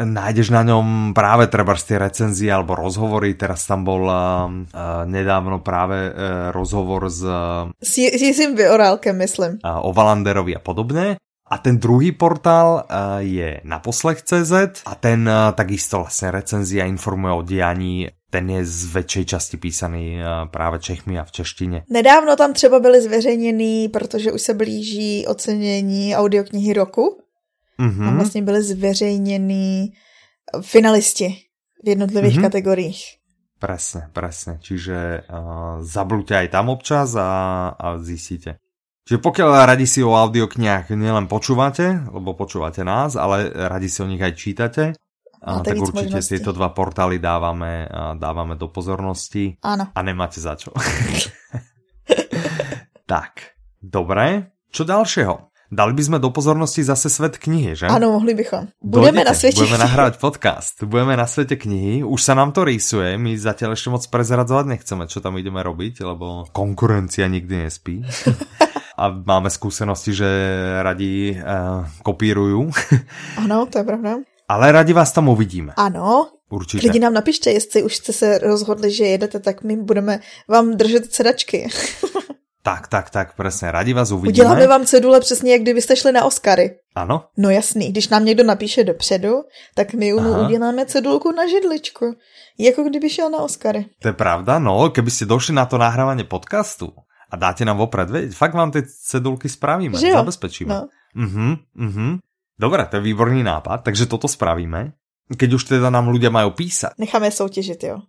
Nájdeš 0.00 0.48
na 0.48 0.64
ňom 0.64 1.12
práve 1.12 1.44
treba 1.52 1.76
z 1.76 1.92
tie 1.92 1.96
recenzie 2.00 2.48
alebo 2.48 2.72
rozhovory. 2.72 3.36
Teraz 3.36 3.68
tam 3.68 3.84
bol 3.84 4.08
uh, 4.08 4.48
nedávno 5.04 5.60
práve 5.60 6.08
uh, 6.08 6.14
rozhovor 6.56 7.12
s... 7.12 7.20
S, 7.76 7.98
s 7.98 8.20
Jiřím 8.22 8.56
Vyorálkem, 8.56 9.12
myslím. 9.18 9.60
Uh, 9.60 9.82
o 9.84 9.92
Valanderovi 9.92 10.56
a 10.56 10.62
podobne. 10.62 11.20
A 11.50 11.58
ten 11.58 11.78
druhý 11.78 12.12
portál 12.12 12.86
uh, 12.86 13.18
je 13.18 13.60
na 13.64 13.78
poslech.cz 13.78 14.52
a 14.86 14.94
ten 14.94 15.28
uh, 15.28 15.52
takisto 15.54 15.96
vlastně 15.96 16.30
recenzia 16.30 16.86
informuje 16.86 17.34
o 17.34 17.42
dianí 17.42 18.08
ten 18.30 18.50
je 18.50 18.66
z 18.66 18.94
větší 18.94 19.26
části 19.26 19.56
písaný 19.56 20.16
uh, 20.16 20.48
právě 20.48 20.80
Čechmi 20.80 21.18
a 21.18 21.24
v 21.24 21.32
češtině. 21.32 21.84
Nedávno 21.90 22.36
tam 22.36 22.52
třeba 22.52 22.80
byly 22.80 23.02
zveřejněný, 23.02 23.88
protože 23.88 24.32
už 24.32 24.42
se 24.42 24.54
blíží 24.54 25.26
ocenění 25.26 26.16
audioknihy 26.16 26.72
roku. 26.72 27.18
Mm-hmm. 27.80 28.04
Tam 28.04 28.16
vlastně 28.16 28.42
byly 28.42 28.62
zveřejněný 28.62 29.92
finalisti 30.60 31.36
v 31.84 31.88
jednotlivých 31.88 32.38
mm-hmm. 32.38 32.42
kategoriích. 32.42 33.04
Presne, 33.60 34.08
presne. 34.16 34.56
Čiže 34.64 35.28
uh, 35.28 35.84
zablúte 35.84 36.32
aj 36.32 36.48
tam 36.48 36.72
občas 36.72 37.12
a, 37.12 37.28
a 37.76 38.00
zistíte. 38.00 38.56
Čiže 39.10 39.26
pokiaľ 39.26 39.66
radi 39.66 39.90
si 39.90 40.06
o 40.06 40.14
audioknihách 40.14 40.94
nielen 40.94 41.26
počúvate, 41.26 41.98
lebo 42.14 42.38
počúvate 42.38 42.86
nás, 42.86 43.18
ale 43.18 43.50
radi 43.50 43.90
si 43.90 43.98
o 43.98 44.06
nich 44.06 44.22
aj 44.22 44.38
čítate, 44.38 44.94
a, 45.42 45.66
tak 45.66 45.82
určite 45.82 46.14
možnosti. 46.14 46.30
tieto 46.30 46.54
dva 46.54 46.70
portály 46.70 47.18
dávame, 47.18 47.90
dávame 48.14 48.54
do 48.54 48.70
pozornosti. 48.70 49.58
Áno. 49.66 49.90
A 49.90 49.98
nemáte 50.06 50.38
za 50.38 50.54
čo. 50.54 50.70
tak, 53.10 53.58
dobré. 53.82 54.54
Čo 54.70 54.86
ďalšieho? 54.86 55.50
Dali 55.74 55.90
by 55.90 56.02
sme 56.06 56.18
do 56.22 56.30
pozornosti 56.30 56.86
zase 56.86 57.10
svet 57.10 57.42
knihy, 57.42 57.74
že? 57.74 57.90
Áno, 57.90 58.14
mohli 58.14 58.38
bychom. 58.38 58.70
Budeme 58.78 59.26
Dojdete, 59.26 59.26
na 59.26 59.34
svete 59.34 59.58
Budeme 59.58 59.82
nahrávať 59.90 60.14
podcast. 60.22 60.76
Budeme 60.86 61.18
na 61.18 61.26
svete 61.26 61.58
knihy. 61.58 62.06
Už 62.06 62.20
sa 62.22 62.38
nám 62.38 62.54
to 62.54 62.62
rýsuje. 62.62 63.18
My 63.18 63.34
zatiaľ 63.34 63.74
ešte 63.74 63.90
moc 63.90 64.06
prezradzovať 64.06 64.66
nechceme, 64.70 65.10
čo 65.10 65.18
tam 65.18 65.34
ideme 65.34 65.66
robiť, 65.66 66.06
lebo 66.06 66.46
konkurencia 66.54 67.26
nikdy 67.26 67.66
nespí. 67.66 68.06
a 69.00 69.08
máme 69.08 69.48
skúsenosti, 69.48 70.12
že 70.12 70.28
radi 70.84 71.32
uh, 71.32 71.88
kopírujú. 72.04 72.68
Ano, 73.40 73.64
to 73.64 73.80
je 73.80 73.84
pravda. 73.84 74.20
Ale 74.48 74.72
radi 74.72 74.92
vás 74.92 75.12
tam 75.12 75.28
uvidíme. 75.28 75.72
Ano. 75.76 76.28
Určitě. 76.50 76.86
Lidi 76.86 76.98
nám 76.98 77.14
napište, 77.14 77.50
jestli 77.50 77.82
už 77.82 77.96
jste 77.96 78.12
se 78.12 78.38
rozhodli, 78.38 78.90
že 78.90 79.04
jedete, 79.04 79.40
tak 79.40 79.62
my 79.62 79.76
budeme 79.76 80.20
vám 80.48 80.76
držet 80.76 81.14
sedačky. 81.14 81.68
tak, 82.62 82.88
tak, 82.88 83.10
tak, 83.10 83.34
přesně. 83.34 83.70
Radi 83.70 83.92
vás 83.92 84.10
uvidíme. 84.10 84.32
Uděláme 84.32 84.66
vám 84.66 84.86
cedule 84.86 85.20
přesně, 85.20 85.52
jak 85.52 85.62
kdybyste 85.62 85.96
šli 85.96 86.12
na 86.12 86.24
Oscary. 86.24 86.76
Ano. 86.94 87.24
No 87.36 87.50
jasný, 87.50 87.88
když 87.88 88.08
nám 88.08 88.24
někdo 88.24 88.44
napíše 88.44 88.84
dopředu, 88.84 89.34
tak 89.74 89.92
my 89.94 90.12
mu 90.12 90.44
uděláme 90.44 90.86
cedulku 90.86 91.32
na 91.32 91.46
židličku. 91.46 92.14
Jako 92.58 92.82
kdyby 92.82 93.10
šel 93.10 93.30
na 93.30 93.38
Oscary. 93.38 93.86
To 94.02 94.08
je 94.08 94.12
pravda, 94.12 94.58
no, 94.58 94.88
kdybyste 94.88 95.24
došli 95.24 95.54
na 95.54 95.66
to 95.66 95.78
nahrávání 95.78 96.24
podcastu, 96.24 96.92
a 97.30 97.36
dáte 97.36 97.64
nám 97.64 97.78
vopred, 97.78 98.10
veď, 98.10 98.34
fakt 98.34 98.54
vám 98.54 98.70
ty 98.70 98.82
cedulky 98.82 99.48
spravíme, 99.48 99.98
že 99.98 100.12
zabezpečíme. 100.12 100.74
No. 100.74 100.88
Uh-huh, 101.16 101.58
uh-huh. 101.78 102.18
Dobre, 102.60 102.86
to 102.86 102.96
je 102.96 103.02
výborný 103.02 103.42
nápad, 103.42 103.82
takže 103.86 104.06
toto 104.06 104.28
spravíme. 104.28 104.92
Keď 105.30 105.50
už 105.54 105.64
teda 105.64 105.90
nám 105.90 106.10
ľudia 106.10 106.30
mají 106.30 106.50
písat. 106.50 106.98
Necháme 106.98 107.30
soutěžit, 107.30 107.84
jo. 107.84 108.02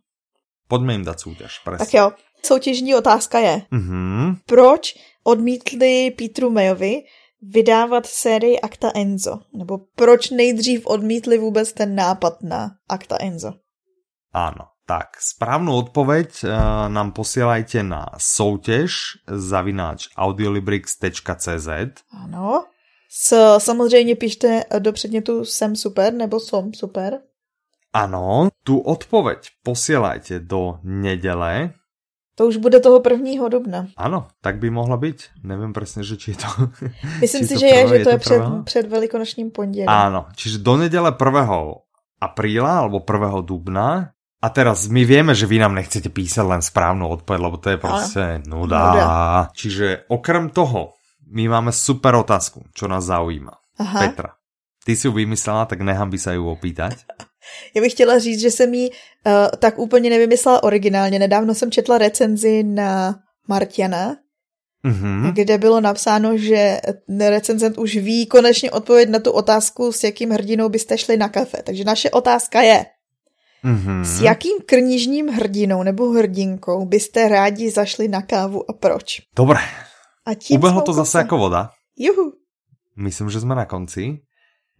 Pojďme 0.67 0.93
jim 0.93 1.05
dát 1.05 1.19
soutěž, 1.19 1.59
presne. 1.63 1.85
Tak 1.85 1.93
jo, 1.93 2.11
soutěžní 2.43 2.95
otázka 2.95 3.39
je, 3.39 3.61
uh-huh. 3.71 4.35
proč 4.45 4.93
odmítli 5.23 6.11
Petru 6.11 6.49
Mayovi 6.49 7.03
vydávat 7.41 8.05
sérii 8.05 8.59
Akta 8.59 8.91
Enzo? 8.95 9.39
Nebo 9.53 9.77
proč 9.95 10.29
nejdřív 10.29 10.87
odmítli 10.87 11.37
vůbec 11.37 11.73
ten 11.73 11.95
nápad 11.95 12.43
na 12.43 12.71
Akta 12.89 13.17
Enzo? 13.19 13.53
Áno. 14.33 14.70
Tak, 14.91 15.07
správnu 15.19 15.75
odpoveď 15.75 16.43
uh, 16.43 16.49
nám 16.87 17.11
posielajte 17.11 17.83
na 17.83 18.05
soutěž 18.17 18.93
zavináč 19.27 20.07
audiolibrix.cz 20.17 21.67
Ano. 22.23 22.65
S, 23.09 23.57
samozřejmě 23.57 24.15
pište 24.15 24.63
do 24.79 24.91
předmětu 24.91 25.45
jsem 25.45 25.75
super 25.75 26.13
nebo 26.13 26.39
som 26.39 26.73
super. 26.73 27.19
Ano, 27.93 28.49
tu 28.63 28.79
odpoveď 28.79 29.37
posielajte 29.63 30.39
do 30.39 30.79
neděle. 30.83 31.73
To 32.35 32.47
už 32.47 32.57
bude 32.57 32.79
toho 32.79 32.99
prvního 32.99 33.49
dubna. 33.49 33.87
Ano, 33.97 34.27
tak 34.41 34.57
by 34.57 34.69
mohla 34.69 34.97
být. 34.97 35.23
Nevím 35.43 35.73
přesně, 35.73 36.03
že 36.03 36.17
či 36.17 36.31
je 36.31 36.37
to... 36.37 36.47
Myslím 37.21 37.47
si, 37.47 37.59
že 37.59 37.65
je, 37.65 37.87
že 37.87 38.03
to 38.03 38.09
je, 38.09 38.15
je 38.15 38.19
před, 38.19 38.41
před 38.63 38.87
velikonočním 38.87 39.51
pondělím. 39.51 39.89
Ano, 39.89 40.25
čiže 40.35 40.57
do 40.57 40.77
neděle 40.77 41.15
1. 41.25 41.49
apríla 42.21 42.79
alebo 42.79 43.05
1. 43.13 43.41
dubna 43.41 44.11
a 44.41 44.47
teraz 44.49 44.89
my 44.89 45.05
vieme, 45.05 45.37
že 45.37 45.45
vy 45.45 45.61
nám 45.61 45.77
nechcete 45.77 46.09
písať 46.09 46.41
len 46.41 46.61
správnu 46.65 47.05
odpoveď, 47.07 47.39
lebo 47.41 47.57
to 47.57 47.69
je 47.69 47.77
prostě 47.77 48.41
nuda. 48.49 48.91
nuda. 48.91 49.49
Čiže 49.53 50.09
okrem 50.09 50.49
toho, 50.49 50.97
my 51.31 51.47
máme 51.47 51.71
super 51.71 52.15
otázku, 52.15 52.65
čo 52.73 52.87
nás 52.87 53.05
zaujíma. 53.05 53.53
Aha. 53.79 53.99
Petra, 53.99 54.29
ty 54.85 54.95
si 54.95 55.07
ju 55.07 55.13
vymyslela, 55.13 55.65
tak 55.65 55.81
nechám 55.81 56.09
by 56.09 56.17
sa 56.17 56.33
ju 56.33 56.49
opýtať. 56.49 57.05
Já 57.75 57.81
bych 57.81 57.91
chtěla 57.91 58.19
říct, 58.19 58.39
že 58.41 58.51
jsem 58.51 58.73
ji 58.73 58.89
uh, 58.89 58.93
tak 59.57 59.79
úplně 59.79 60.09
nevymyslela 60.09 60.63
originálně. 60.63 61.19
Nedávno 61.19 61.55
jsem 61.55 61.71
četla 61.71 61.97
recenzi 61.97 62.63
na 62.63 63.15
Martiana, 63.47 64.15
mm-hmm. 64.85 65.33
kde 65.33 65.57
bylo 65.57 65.81
napsáno, 65.81 66.37
že 66.37 66.81
recenzent 67.29 67.77
už 67.77 67.95
ví 67.95 68.25
konečně 68.25 68.71
odpověď 68.71 69.09
na 69.09 69.19
tu 69.19 69.31
otázku, 69.31 69.91
s 69.91 70.03
jakým 70.03 70.29
hrdinou 70.29 70.69
byste 70.69 70.97
šli 70.97 71.17
na 71.17 71.29
kafe. 71.29 71.57
Takže 71.63 71.83
naše 71.83 72.09
otázka 72.09 72.61
je, 72.61 72.85
Mm-hmm. 73.65 74.01
S 74.03 74.21
jakým 74.21 74.57
knižním 74.65 75.27
hrdinou 75.29 75.83
nebo 75.83 76.09
hrdinkou 76.09 76.85
byste 76.85 77.29
rádi 77.29 77.69
zašli 77.69 78.07
na 78.07 78.21
kávu 78.21 78.65
a 78.69 78.73
proč? 78.73 79.21
Dobre. 79.35 79.59
A 80.25 80.33
tím 80.33 80.57
Ubehlo 80.57 80.81
to 80.81 80.93
zase 80.93 81.17
jako 81.17 81.37
voda. 81.37 81.69
Juhu. 81.97 82.33
Myslím, 82.95 83.29
že 83.29 83.39
jsme 83.39 83.55
na 83.55 83.65
konci. 83.65 84.19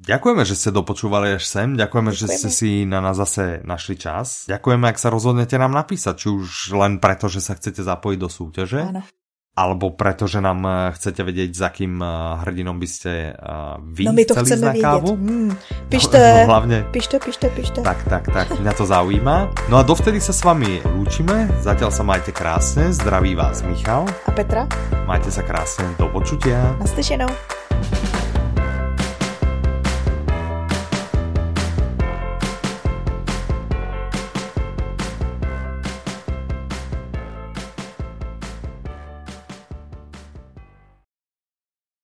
Ďakujeme, 0.02 0.42
že 0.50 0.58
ste 0.58 0.74
dopočúvali 0.74 1.38
až 1.38 1.46
sem, 1.46 1.78
ďakujeme, 1.78 2.10
ďakujeme, 2.10 2.18
že 2.18 2.26
ste 2.34 2.50
si 2.50 2.90
na 2.90 3.06
nás 3.06 3.22
zase 3.22 3.62
našli 3.62 4.02
čas. 4.02 4.50
Ďakujeme, 4.50 4.90
ak 4.90 4.98
sa 4.98 5.14
rozhodnete 5.14 5.62
nám 5.62 5.78
napísať, 5.78 6.26
či 6.26 6.28
už 6.34 6.74
len 6.74 6.98
preto, 6.98 7.30
že 7.30 7.38
sa 7.38 7.54
chcete 7.54 7.86
zapojiť 7.86 8.18
do 8.18 8.26
súťaže. 8.26 8.82
Áno 8.82 9.06
alebo 9.52 9.92
preto, 9.92 10.28
že 10.28 10.42
nám 10.42 10.64
eh, 10.64 10.92
chcete 10.92 11.24
vědět, 11.24 11.56
za 11.56 11.70
kým 11.70 12.04
eh, 12.04 12.08
hrdinom 12.42 12.80
byste 12.80 13.34
uh, 13.36 13.84
vy 13.84 14.04
No 14.06 14.14
my 14.14 14.26
to 14.26 14.36
chceme 14.36 14.66
na 14.66 14.74
kávu. 14.82 15.16
Hmm. 15.16 15.52
Pište, 15.90 16.18
no, 16.40 16.46
hlavně. 16.46 16.86
pište, 16.92 17.20
pište, 17.20 17.50
pište. 17.50 17.82
Tak, 17.82 18.04
tak, 18.04 18.24
tak, 18.34 18.60
mě 18.60 18.72
to 18.74 18.86
zaujíma. 18.86 19.50
No 19.70 19.78
a 19.78 19.84
dovtedy 19.84 20.22
se 20.22 20.34
s 20.34 20.44
vami 20.44 20.82
lúčime, 20.96 21.52
zatiaľ 21.60 21.92
sa 21.92 22.04
majte 22.04 22.32
krásne, 22.32 22.94
zdraví 22.94 23.36
vás 23.36 23.62
Michal. 23.62 24.08
A 24.26 24.32
Petra. 24.32 24.68
Majte 25.06 25.32
sa 25.32 25.44
krásne, 25.44 25.86
do 26.00 26.08
počutia. 26.08 26.76
Naslyšenou. 26.80 27.28